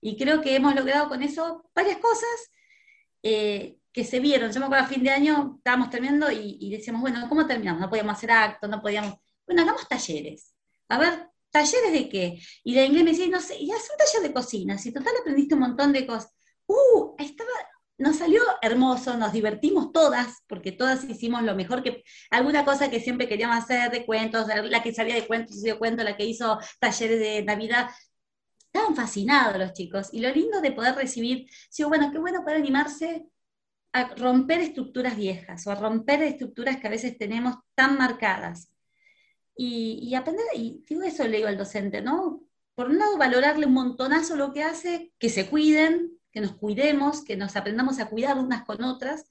Y 0.00 0.16
creo 0.16 0.40
que 0.40 0.54
hemos 0.54 0.74
logrado 0.76 1.08
con 1.08 1.22
eso 1.22 1.68
varias 1.74 1.98
cosas 1.98 2.52
eh, 3.22 3.78
que 3.92 4.04
se 4.04 4.20
vieron. 4.20 4.52
Yo 4.52 4.60
me 4.60 4.66
acuerdo 4.66 4.84
a 4.84 4.88
fin 4.88 5.02
de 5.02 5.10
año, 5.10 5.54
estábamos 5.58 5.90
terminando 5.90 6.30
y, 6.30 6.70
decíamos, 6.70 7.02
bueno, 7.02 7.28
¿cómo 7.28 7.46
terminamos? 7.46 7.80
No 7.80 7.88
podíamos 7.88 8.16
hacer 8.16 8.30
actos, 8.30 8.70
no 8.70 8.80
podíamos, 8.80 9.14
bueno, 9.44 9.62
hagamos 9.62 9.88
talleres. 9.88 10.54
A 10.88 10.98
ver, 10.98 11.30
¿talleres 11.50 11.92
de 11.92 12.08
qué? 12.08 12.38
Y 12.62 12.74
de 12.74 12.84
inglés 12.84 13.04
me 13.04 13.10
decía, 13.10 13.26
no 13.28 13.40
sé, 13.40 13.56
y 13.58 13.72
haz 13.72 13.88
un 13.90 13.96
taller 13.96 14.28
de 14.28 14.34
cocina, 14.34 14.78
si 14.78 14.92
total 14.92 15.14
aprendiste 15.20 15.54
un 15.54 15.60
montón 15.62 15.92
de 15.92 16.06
cosas. 16.06 16.32
Uh, 16.66 17.14
estaba 17.18 17.50
nos 17.96 18.16
salió 18.16 18.42
hermoso, 18.60 19.16
nos 19.16 19.32
divertimos 19.32 19.92
todas, 19.92 20.42
porque 20.48 20.72
todas 20.72 21.04
hicimos 21.04 21.42
lo 21.42 21.54
mejor 21.54 21.82
que, 21.82 22.02
alguna 22.30 22.64
cosa 22.64 22.90
que 22.90 23.00
siempre 23.00 23.28
queríamos 23.28 23.56
hacer 23.56 23.90
de 23.90 24.04
cuentos, 24.04 24.46
la 24.48 24.82
que 24.82 24.92
sabía 24.92 25.14
de 25.14 25.26
cuentos, 25.26 25.56
hizo 25.56 25.78
cuentos, 25.78 26.04
la 26.04 26.16
que 26.16 26.24
hizo 26.24 26.58
talleres 26.80 27.20
de 27.20 27.44
Navidad, 27.44 27.88
estaban 28.58 28.96
fascinados 28.96 29.58
los 29.58 29.72
chicos, 29.72 30.08
y 30.12 30.20
lo 30.20 30.30
lindo 30.30 30.60
de 30.60 30.72
poder 30.72 30.96
recibir, 30.96 31.46
digo, 31.76 31.88
bueno, 31.88 32.10
qué 32.10 32.18
bueno 32.18 32.42
poder 32.42 32.58
animarse 32.58 33.26
a 33.92 34.08
romper 34.16 34.60
estructuras 34.60 35.16
viejas, 35.16 35.64
o 35.66 35.70
a 35.70 35.76
romper 35.76 36.22
estructuras 36.22 36.78
que 36.78 36.88
a 36.88 36.90
veces 36.90 37.16
tenemos 37.16 37.56
tan 37.76 37.96
marcadas, 37.96 38.70
y, 39.56 40.00
y 40.02 40.16
aprender, 40.16 40.44
y 40.56 40.84
digo 40.88 41.02
eso 41.02 41.22
le 41.28 41.36
digo 41.36 41.48
al 41.48 41.56
docente, 41.56 42.02
¿no? 42.02 42.42
Por 42.74 42.90
un 42.90 42.98
lado, 42.98 43.16
valorarle 43.16 43.66
un 43.66 43.72
montonazo 43.72 44.34
lo 44.34 44.52
que 44.52 44.64
hace, 44.64 45.12
que 45.20 45.28
se 45.28 45.48
cuiden, 45.48 46.18
que 46.34 46.40
nos 46.40 46.56
cuidemos, 46.56 47.24
que 47.24 47.36
nos 47.36 47.54
aprendamos 47.54 48.00
a 48.00 48.08
cuidar 48.08 48.36
unas 48.36 48.64
con 48.64 48.82
otras, 48.82 49.24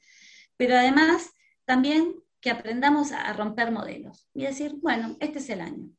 pero 0.55 0.77
además 0.77 1.31
también 1.65 2.15
que 2.39 2.49
aprendamos 2.49 3.11
a 3.11 3.31
romper 3.33 3.71
modelos 3.71 4.29
y 4.33 4.43
decir, 4.43 4.75
bueno, 4.81 5.17
este 5.19 5.39
es 5.39 5.49
el 5.49 5.61
año. 5.61 5.89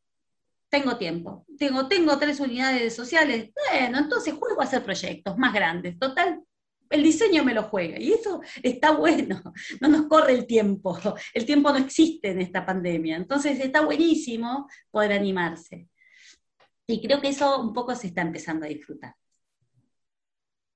Tengo 0.70 0.96
tiempo, 0.96 1.46
tengo, 1.58 1.86
tengo 1.88 2.18
tres 2.18 2.40
unidades 2.40 2.96
sociales, 2.96 3.50
bueno, 3.70 3.98
entonces 3.98 4.34
juego 4.34 4.60
a 4.60 4.64
hacer 4.64 4.82
proyectos 4.82 5.36
más 5.36 5.52
grandes. 5.52 5.98
Total, 5.98 6.42
el 6.88 7.02
diseño 7.02 7.44
me 7.44 7.54
lo 7.54 7.64
juega 7.64 8.00
y 8.00 8.12
eso 8.12 8.40
está 8.62 8.92
bueno, 8.92 9.42
no 9.80 9.88
nos 9.88 10.06
corre 10.06 10.32
el 10.32 10.46
tiempo, 10.46 10.98
el 11.34 11.44
tiempo 11.44 11.70
no 11.70 11.78
existe 11.78 12.30
en 12.30 12.40
esta 12.40 12.64
pandemia, 12.64 13.16
entonces 13.16 13.60
está 13.60 13.82
buenísimo 13.82 14.68
poder 14.90 15.12
animarse. 15.12 15.88
Y 16.86 17.00
creo 17.00 17.20
que 17.20 17.28
eso 17.28 17.60
un 17.60 17.72
poco 17.72 17.94
se 17.94 18.08
está 18.08 18.22
empezando 18.22 18.64
a 18.64 18.68
disfrutar. 18.68 19.14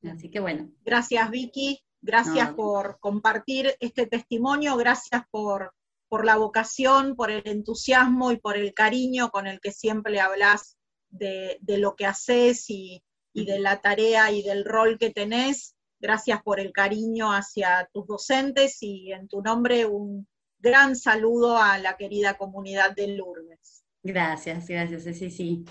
Así 0.04 0.30
que 0.30 0.40
bueno. 0.40 0.70
Gracias 0.84 1.30
Vicky, 1.30 1.80
gracias 2.00 2.52
por 2.54 2.98
compartir 3.00 3.74
este 3.80 4.06
testimonio, 4.06 4.76
gracias 4.76 5.22
por, 5.30 5.74
por, 6.08 6.24
la 6.24 6.36
vocación, 6.36 7.16
por 7.16 7.30
el 7.30 7.42
entusiasmo 7.44 8.30
y 8.30 8.36
por 8.36 8.56
el 8.56 8.74
cariño 8.74 9.30
con 9.30 9.46
el 9.46 9.60
que 9.60 9.72
siempre 9.72 10.20
hablas 10.20 10.76
de, 11.10 11.58
de 11.60 11.78
lo 11.78 11.96
que 11.96 12.06
haces 12.06 12.70
y, 12.70 13.02
y 13.32 13.44
de 13.44 13.58
la 13.58 13.80
tarea 13.80 14.30
y 14.30 14.42
del 14.42 14.64
rol 14.64 14.98
que 14.98 15.10
tenés. 15.10 15.74
Gracias 16.00 16.42
por 16.42 16.60
el 16.60 16.72
cariño 16.72 17.32
hacia 17.32 17.88
tus 17.92 18.06
docentes 18.06 18.78
y 18.82 19.12
en 19.12 19.26
tu 19.26 19.42
nombre 19.42 19.84
un 19.84 20.28
gran 20.60 20.94
saludo 20.96 21.56
a 21.56 21.78
la 21.78 21.96
querida 21.96 22.34
comunidad 22.34 22.94
de 22.94 23.08
Lourdes. 23.08 23.82
Gracias, 24.02 24.68
gracias, 24.68 25.02
sí, 25.16 25.30
sí, 25.30 25.64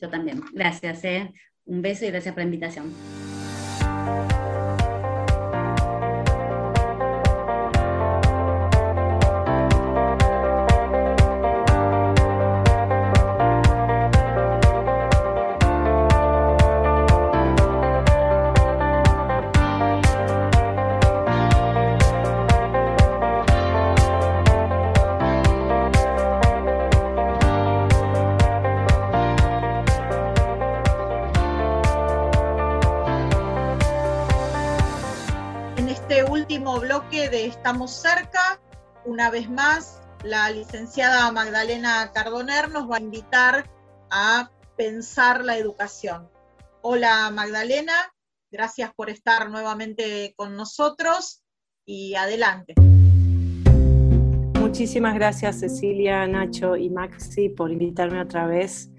yo 0.00 0.08
también. 0.08 0.42
Gracias, 0.52 1.04
¿eh? 1.04 1.32
un 1.66 1.82
beso 1.82 2.04
y 2.04 2.08
gracias 2.08 2.34
por 2.34 2.42
la 2.42 2.46
invitación. 2.46 2.92
Bye. 4.04 4.33
Estamos 37.64 37.92
cerca. 37.92 38.60
Una 39.06 39.30
vez 39.30 39.48
más, 39.48 40.02
la 40.22 40.50
licenciada 40.50 41.32
Magdalena 41.32 42.10
Cardoner 42.12 42.70
nos 42.70 42.90
va 42.90 42.98
a 42.98 43.00
invitar 43.00 43.70
a 44.10 44.50
pensar 44.76 45.42
la 45.42 45.56
educación. 45.56 46.28
Hola 46.82 47.30
Magdalena, 47.30 47.94
gracias 48.50 48.92
por 48.94 49.08
estar 49.08 49.48
nuevamente 49.48 50.34
con 50.36 50.56
nosotros 50.56 51.42
y 51.86 52.14
adelante. 52.16 52.74
muchísimas 54.60 55.14
gracias 55.14 55.60
Cecilia, 55.60 56.26
Nacho 56.26 56.76
y 56.76 56.90
Maxi 56.90 57.48
por 57.48 57.72
invitarme 57.72 58.20
otra 58.20 58.46
vez 58.46 58.90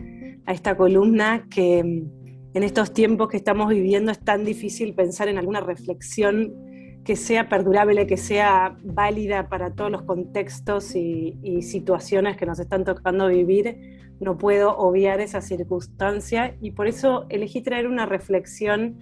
a 0.47 0.53
esta 0.53 0.75
columna 0.75 1.45
que 1.51 1.79
en 1.81 2.63
estos 2.63 2.93
tiempos 2.93 3.29
que 3.29 3.37
estamos 3.37 3.69
viviendo 3.69 4.11
es 4.11 4.19
tan 4.21 4.43
difícil 4.43 4.95
pensar 4.95 5.27
en 5.27 5.37
alguna 5.37 5.59
reflexión 5.59 6.64
que 7.05 7.15
sea 7.15 7.47
perdurable, 7.47 8.07
que 8.07 8.17
sea 8.17 8.77
válida 8.83 9.47
para 9.47 9.75
todos 9.75 9.91
los 9.91 10.01
contextos 10.01 10.95
y, 10.95 11.61
situaciones 11.61 12.35
que 12.35 12.47
nos 12.47 12.59
están 12.59 12.83
tocando 12.83 13.27
vivir, 13.27 14.09
no 14.19 14.37
puedo 14.37 14.75
obviar 14.75 15.21
esa 15.21 15.39
circunstancia. 15.39 16.55
Y 16.61 16.71
por 16.71 16.87
eso 16.87 17.27
elegí 17.29 17.61
traer 17.61 17.87
una 17.87 18.07
reflexión 18.07 18.95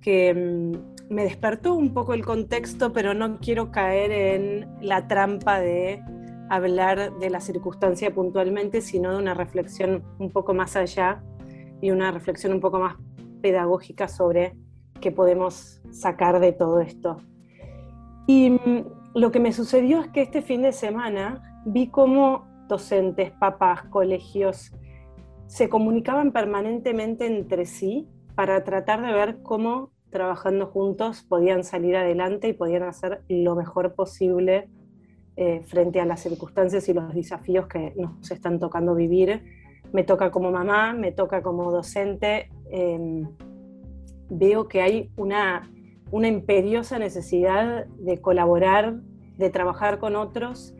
que 0.00 0.32
mm, 0.32 1.12
me 1.12 1.24
despertó 1.24 1.74
un 1.74 1.92
poco 1.92 2.14
el 2.14 2.24
contexto, 2.24 2.92
pero 2.92 3.14
no 3.14 3.40
quiero 3.40 3.72
caer 3.72 4.12
en 4.12 4.68
la 4.80 5.08
trampa 5.08 5.58
de 5.58 6.02
hablar 6.48 7.18
de 7.18 7.30
la 7.30 7.40
circunstancia 7.40 8.14
puntualmente, 8.14 8.80
sino 8.80 9.10
de 9.10 9.18
una 9.18 9.34
reflexión 9.34 10.04
un 10.20 10.30
poco 10.30 10.54
más 10.54 10.76
allá 10.76 11.20
y 11.80 11.90
una 11.90 12.12
reflexión 12.12 12.52
un 12.52 12.60
poco 12.60 12.78
más 12.78 12.94
pedagógica 13.42 14.06
sobre 14.06 14.54
qué 15.00 15.10
podemos 15.10 15.82
sacar 15.94 16.40
de 16.40 16.52
todo 16.52 16.80
esto. 16.80 17.18
Y 18.26 18.50
mm, 18.50 18.84
lo 19.14 19.30
que 19.30 19.40
me 19.40 19.52
sucedió 19.52 20.00
es 20.00 20.08
que 20.08 20.22
este 20.22 20.42
fin 20.42 20.62
de 20.62 20.72
semana 20.72 21.62
vi 21.64 21.88
cómo 21.88 22.46
docentes, 22.68 23.30
papás, 23.32 23.84
colegios 23.84 24.72
se 25.46 25.68
comunicaban 25.68 26.32
permanentemente 26.32 27.26
entre 27.26 27.66
sí 27.66 28.08
para 28.34 28.64
tratar 28.64 29.02
de 29.02 29.12
ver 29.12 29.42
cómo 29.42 29.92
trabajando 30.10 30.66
juntos 30.66 31.22
podían 31.22 31.64
salir 31.64 31.96
adelante 31.96 32.48
y 32.48 32.52
podían 32.52 32.84
hacer 32.84 33.22
lo 33.28 33.54
mejor 33.54 33.94
posible 33.94 34.68
eh, 35.36 35.62
frente 35.64 36.00
a 36.00 36.06
las 36.06 36.20
circunstancias 36.20 36.88
y 36.88 36.94
los 36.94 37.12
desafíos 37.12 37.66
que 37.66 37.92
nos 37.96 38.30
están 38.30 38.58
tocando 38.60 38.94
vivir. 38.94 39.42
Me 39.92 40.04
toca 40.04 40.30
como 40.30 40.50
mamá, 40.50 40.92
me 40.92 41.12
toca 41.12 41.42
como 41.42 41.70
docente. 41.72 42.48
Em, 42.70 43.28
veo 44.30 44.68
que 44.68 44.82
hay 44.82 45.10
una 45.16 45.70
una 46.14 46.28
imperiosa 46.28 46.96
necesidad 47.00 47.86
de 47.86 48.20
colaborar, 48.20 49.00
de 49.36 49.50
trabajar 49.50 49.98
con 49.98 50.14
otros. 50.14 50.72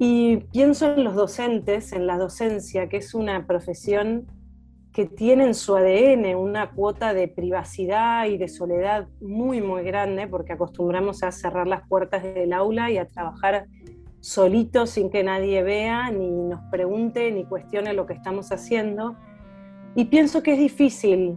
Y 0.00 0.38
pienso 0.52 0.94
en 0.94 1.04
los 1.04 1.14
docentes, 1.14 1.92
en 1.92 2.08
la 2.08 2.18
docencia, 2.18 2.88
que 2.88 2.96
es 2.96 3.14
una 3.14 3.46
profesión 3.46 4.26
que 4.92 5.06
tiene 5.06 5.44
en 5.44 5.54
su 5.54 5.76
ADN 5.76 6.34
una 6.34 6.72
cuota 6.72 7.14
de 7.14 7.28
privacidad 7.28 8.26
y 8.26 8.36
de 8.36 8.48
soledad 8.48 9.06
muy, 9.20 9.60
muy 9.60 9.84
grande, 9.84 10.26
porque 10.26 10.54
acostumbramos 10.54 11.22
a 11.22 11.30
cerrar 11.30 11.68
las 11.68 11.86
puertas 11.86 12.24
del 12.24 12.52
aula 12.52 12.90
y 12.90 12.98
a 12.98 13.06
trabajar 13.06 13.66
solitos 14.18 14.90
sin 14.90 15.08
que 15.08 15.22
nadie 15.22 15.62
vea, 15.62 16.10
ni 16.10 16.28
nos 16.28 16.62
pregunte, 16.72 17.30
ni 17.30 17.44
cuestione 17.44 17.92
lo 17.92 18.06
que 18.06 18.14
estamos 18.14 18.50
haciendo. 18.50 19.14
Y 19.94 20.06
pienso 20.06 20.42
que 20.42 20.54
es 20.54 20.58
difícil 20.58 21.36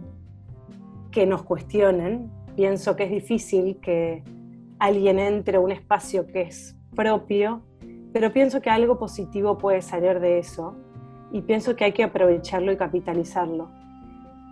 que 1.12 1.24
nos 1.24 1.44
cuestionen, 1.44 2.41
pienso 2.56 2.96
que 2.96 3.04
es 3.04 3.10
difícil 3.10 3.78
que 3.80 4.22
alguien 4.78 5.18
entre 5.18 5.56
a 5.56 5.60
un 5.60 5.72
espacio 5.72 6.26
que 6.26 6.42
es 6.42 6.76
propio, 6.94 7.62
pero 8.12 8.32
pienso 8.32 8.60
que 8.60 8.70
algo 8.70 8.98
positivo 8.98 9.58
puede 9.58 9.82
salir 9.82 10.20
de 10.20 10.38
eso 10.38 10.76
y 11.32 11.42
pienso 11.42 11.76
que 11.76 11.84
hay 11.84 11.92
que 11.92 12.04
aprovecharlo 12.04 12.72
y 12.72 12.76
capitalizarlo. 12.76 13.70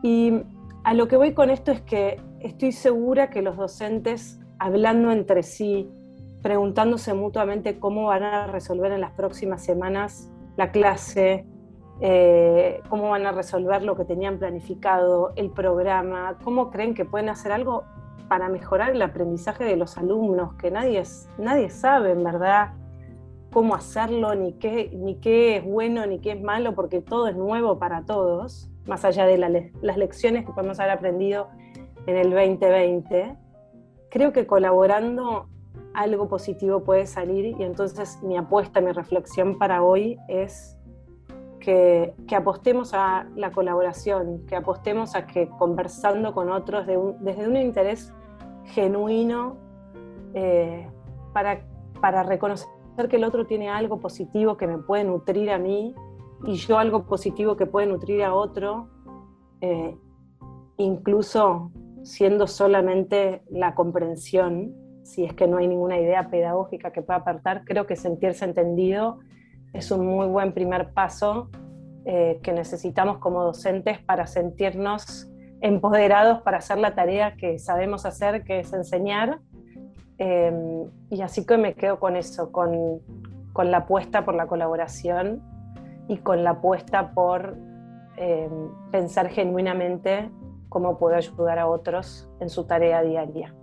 Y 0.03 0.32
a 0.84 0.94
lo 0.94 1.09
que 1.09 1.16
voy 1.16 1.34
con 1.34 1.51
esto 1.51 1.72
es 1.72 1.82
que 1.82 2.20
estoy 2.40 2.72
segura 2.72 3.28
que 3.28 3.42
los 3.42 3.57
docentes, 3.57 4.40
hablando 4.59 5.12
entre 5.12 5.42
sí, 5.42 5.90
preguntándose 6.42 7.12
mutuamente 7.12 7.78
cómo 7.78 8.07
van 8.07 8.22
a 8.22 8.46
resolver 8.46 8.92
en 8.92 9.03
las 9.03 9.12
próximas 9.12 9.62
semanas 9.62 10.30
la 10.57 10.72
clase, 10.72 11.44
eh, 12.01 12.82
cómo 12.88 13.11
van 13.11 13.26
a 13.26 13.32
resolver 13.32 13.82
lo 13.82 13.96
que 13.96 14.05
tenían 14.05 14.38
planificado, 14.38 15.32
el 15.36 15.51
programa, 15.51 16.38
cómo 16.42 16.70
creen 16.70 16.94
que 16.94 17.05
pueden 17.05 17.28
hacer 17.28 17.53
algo 17.53 17.84
para 18.28 18.48
mejorar 18.48 18.90
el 18.90 19.03
aprendizaje 19.03 19.64
de 19.64 19.76
los 19.76 19.98
alumnos, 19.98 20.55
que 20.55 20.70
nadie, 20.70 21.03
nadie 21.36 21.68
sabe 21.68 22.12
en 22.12 22.24
verdad 22.24 22.72
cómo 23.53 23.74
hacerlo, 23.74 24.34
ni 24.34 24.53
qué, 24.55 24.90
ni 24.94 25.16
qué 25.16 25.57
es 25.57 25.64
bueno, 25.64 26.07
ni 26.07 26.20
qué 26.20 26.32
es 26.32 26.40
malo, 26.40 26.74
porque 26.74 27.01
todo 27.01 27.28
es 27.28 27.36
nuevo 27.36 27.78
para 27.78 28.05
todos, 28.05 28.70
más 28.86 29.05
allá 29.05 29.26
de 29.26 29.36
las 29.36 29.96
lecciones 29.96 30.46
que 30.46 30.53
podemos 30.53 30.78
haber 30.80 30.92
aprendido 30.92 31.48
en 32.07 32.16
el 32.16 32.30
2020. 32.30 33.36
Creo 34.11 34.32
que 34.32 34.46
colaborando 34.46 35.48
algo 35.94 36.28
positivo 36.28 36.84
puede 36.84 37.07
salir 37.07 37.57
y 37.59 37.62
entonces 37.62 38.22
mi 38.22 38.36
apuesta, 38.36 38.80
mi 38.80 38.92
reflexión 38.92 39.59
para 39.59 39.82
hoy 39.82 40.18
es 40.28 40.78
que, 41.61 42.14
apostemos 42.34 42.94
a 42.94 43.26
la 43.36 43.52
colaboración, 43.52 44.46
que 44.46 44.56
apostemos 44.56 45.14
a 45.14 45.26
que 45.26 45.48
conversando 45.48 46.32
con 46.34 46.50
otros 46.50 46.86
desde 46.86 47.48
un 47.48 47.56
interés 47.56 48.12
genuino 48.66 49.56
eh, 50.34 50.88
para, 51.32 51.64
para 52.00 52.22
reconocer 52.22 52.68
que 53.08 53.16
el 53.16 53.24
otro 53.24 53.46
tiene 53.46 53.68
algo 53.68 54.00
positivo 54.00 54.56
que 54.56 54.66
me 54.66 54.78
puede 54.78 55.04
nutrir 55.04 55.50
a 55.50 55.58
mí 55.58 55.94
y 56.44 56.54
yo 56.54 56.78
algo 56.78 57.04
positivo 57.04 57.56
que 57.56 57.66
puede 57.66 57.86
nutrir 57.86 58.22
a 58.24 58.34
otro, 58.34 58.88
eh, 59.61 59.96
incluso 60.78 61.70
siendo 62.02 62.46
solamente 62.46 63.42
la 63.50 63.74
comprensión, 63.74 64.74
si 65.02 65.24
es 65.24 65.34
que 65.34 65.46
no 65.46 65.58
hay 65.58 65.68
ninguna 65.68 65.98
idea 65.98 66.30
pedagógica 66.30 66.92
que 66.92 67.02
pueda 67.02 67.20
apartar, 67.20 67.64
creo 67.64 67.86
que 67.86 67.96
sentirse 67.96 68.44
entendido 68.44 69.18
es 69.72 69.90
un 69.90 70.06
muy 70.06 70.26
buen 70.26 70.52
primer 70.52 70.92
paso 70.92 71.50
eh, 72.04 72.40
que 72.42 72.52
necesitamos 72.52 73.18
como 73.18 73.44
docentes 73.44 74.00
para 74.00 74.26
sentirnos 74.26 75.30
empoderados 75.60 76.42
para 76.42 76.58
hacer 76.58 76.78
la 76.78 76.94
tarea 76.94 77.36
que 77.36 77.58
sabemos 77.58 78.06
hacer, 78.06 78.44
que 78.44 78.60
es 78.60 78.72
enseñar. 78.72 79.40
Eh, 80.18 80.86
y 81.10 81.20
así 81.22 81.46
que 81.46 81.56
me 81.56 81.74
quedo 81.74 81.98
con 81.98 82.16
eso, 82.16 82.52
con, 82.52 83.00
con, 83.52 83.70
la 83.70 83.78
apuesta 83.78 84.24
por 84.24 84.34
la 84.34 84.46
colaboración 84.46 85.42
y 86.08 86.18
con 86.18 86.44
la 86.44 86.50
apuesta 86.50 87.12
por 87.12 87.56
eh, 88.16 88.48
pensar 88.90 89.28
genuinamente 89.28 90.30
cómo 90.68 90.98
puedo 90.98 91.16
ayudar 91.16 91.58
a 91.58 91.66
otros 91.66 92.28
en 92.40 92.50
su 92.50 92.64
tarea 92.64 93.02
diaria. 93.02 93.54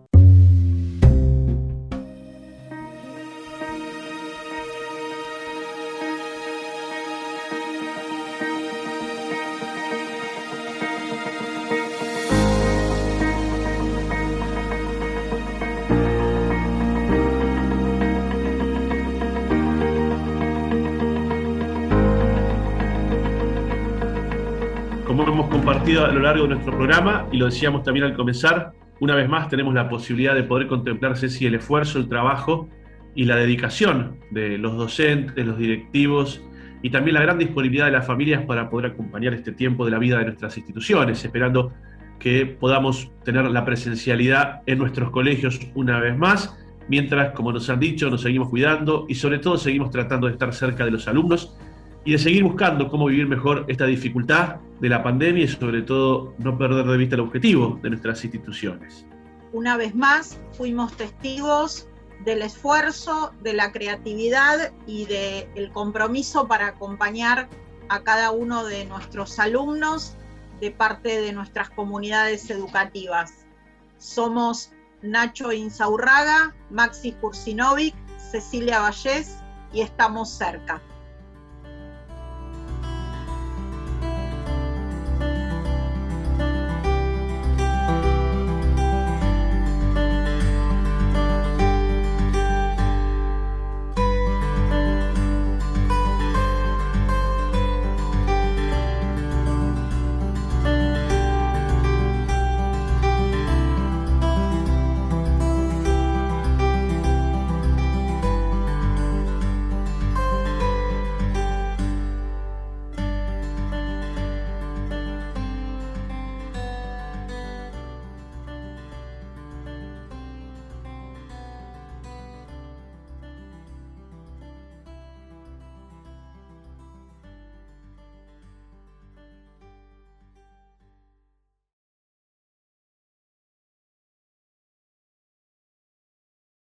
Lo 26.17 26.23
largo 26.23 26.43
de 26.43 26.55
nuestro 26.55 26.75
programa 26.75 27.27
y 27.31 27.37
lo 27.37 27.45
decíamos 27.45 27.83
también 27.83 28.05
al 28.05 28.15
comenzar, 28.15 28.71
una 28.99 29.13
vez 29.13 29.29
más 29.29 29.49
tenemos 29.49 29.73
la 29.73 29.87
posibilidad 29.87 30.33
de 30.33 30.43
poder 30.43 30.67
contemplar, 30.67 31.15
Ceci, 31.15 31.45
el 31.45 31.55
esfuerzo, 31.55 31.99
el 31.99 32.09
trabajo 32.09 32.67
y 33.13 33.25
la 33.25 33.35
dedicación 33.35 34.17
de 34.31 34.57
los 34.57 34.75
docentes, 34.75 35.45
los 35.45 35.59
directivos 35.59 36.41
y 36.81 36.89
también 36.89 37.13
la 37.13 37.21
gran 37.21 37.37
disponibilidad 37.37 37.85
de 37.85 37.91
las 37.91 38.07
familias 38.07 38.43
para 38.45 38.69
poder 38.69 38.91
acompañar 38.91 39.35
este 39.35 39.51
tiempo 39.51 39.85
de 39.85 39.91
la 39.91 39.99
vida 39.99 40.17
de 40.17 40.25
nuestras 40.25 40.57
instituciones, 40.57 41.23
esperando 41.23 41.71
que 42.19 42.47
podamos 42.47 43.11
tener 43.23 43.45
la 43.45 43.63
presencialidad 43.63 44.61
en 44.65 44.79
nuestros 44.79 45.11
colegios 45.11 45.59
una 45.75 45.99
vez 45.99 46.17
más, 46.17 46.57
mientras, 46.89 47.33
como 47.33 47.51
nos 47.51 47.69
han 47.69 47.79
dicho, 47.79 48.09
nos 48.09 48.21
seguimos 48.21 48.49
cuidando 48.49 49.05
y 49.07 49.13
sobre 49.15 49.37
todo 49.37 49.57
seguimos 49.57 49.91
tratando 49.91 50.25
de 50.25 50.33
estar 50.33 50.51
cerca 50.51 50.83
de 50.83 50.91
los 50.91 51.07
alumnos 51.07 51.55
y 52.07 52.13
de 52.13 52.19
seguir 52.19 52.41
buscando 52.45 52.87
cómo 52.87 53.07
vivir 53.07 53.27
mejor 53.27 53.65
esta 53.67 53.85
dificultad 53.85 54.61
de 54.79 54.87
la 54.87 55.03
pandemia 55.03 55.43
y 55.43 55.47
sobre 55.49 55.81
todo 55.81 56.33
no 56.37 56.57
perder 56.57 56.85
de 56.85 56.95
vista 56.95 57.15
el 57.15 57.21
objetivo 57.21 57.77
de 57.83 57.89
nuestras 57.89 58.23
instituciones. 58.23 59.05
Una 59.51 59.75
vez 59.75 59.93
más, 59.93 60.39
fuimos 60.53 60.93
testigos 60.93 61.89
del 62.23 62.43
esfuerzo, 62.43 63.33
de 63.43 63.51
la 63.51 63.73
creatividad 63.73 64.71
y 64.85 65.03
del 65.03 65.69
compromiso 65.73 66.47
para 66.47 66.67
acompañar 66.67 67.49
a 67.89 68.01
cada 68.03 68.31
uno 68.31 68.63
de 68.63 68.85
nuestros 68.85 69.37
alumnos 69.37 70.15
de 70.61 70.71
parte 70.71 71.19
de 71.19 71.33
nuestras 71.33 71.69
comunidades 71.71 72.49
educativas. 72.49 73.45
Somos 73.97 74.71
Nacho 75.01 75.51
Insaurraga, 75.51 76.55
Maxi 76.69 77.11
Kursinovic, 77.11 77.93
Cecilia 78.31 78.79
Vallés 78.79 79.39
y 79.73 79.81
estamos 79.81 80.29
cerca. 80.29 80.81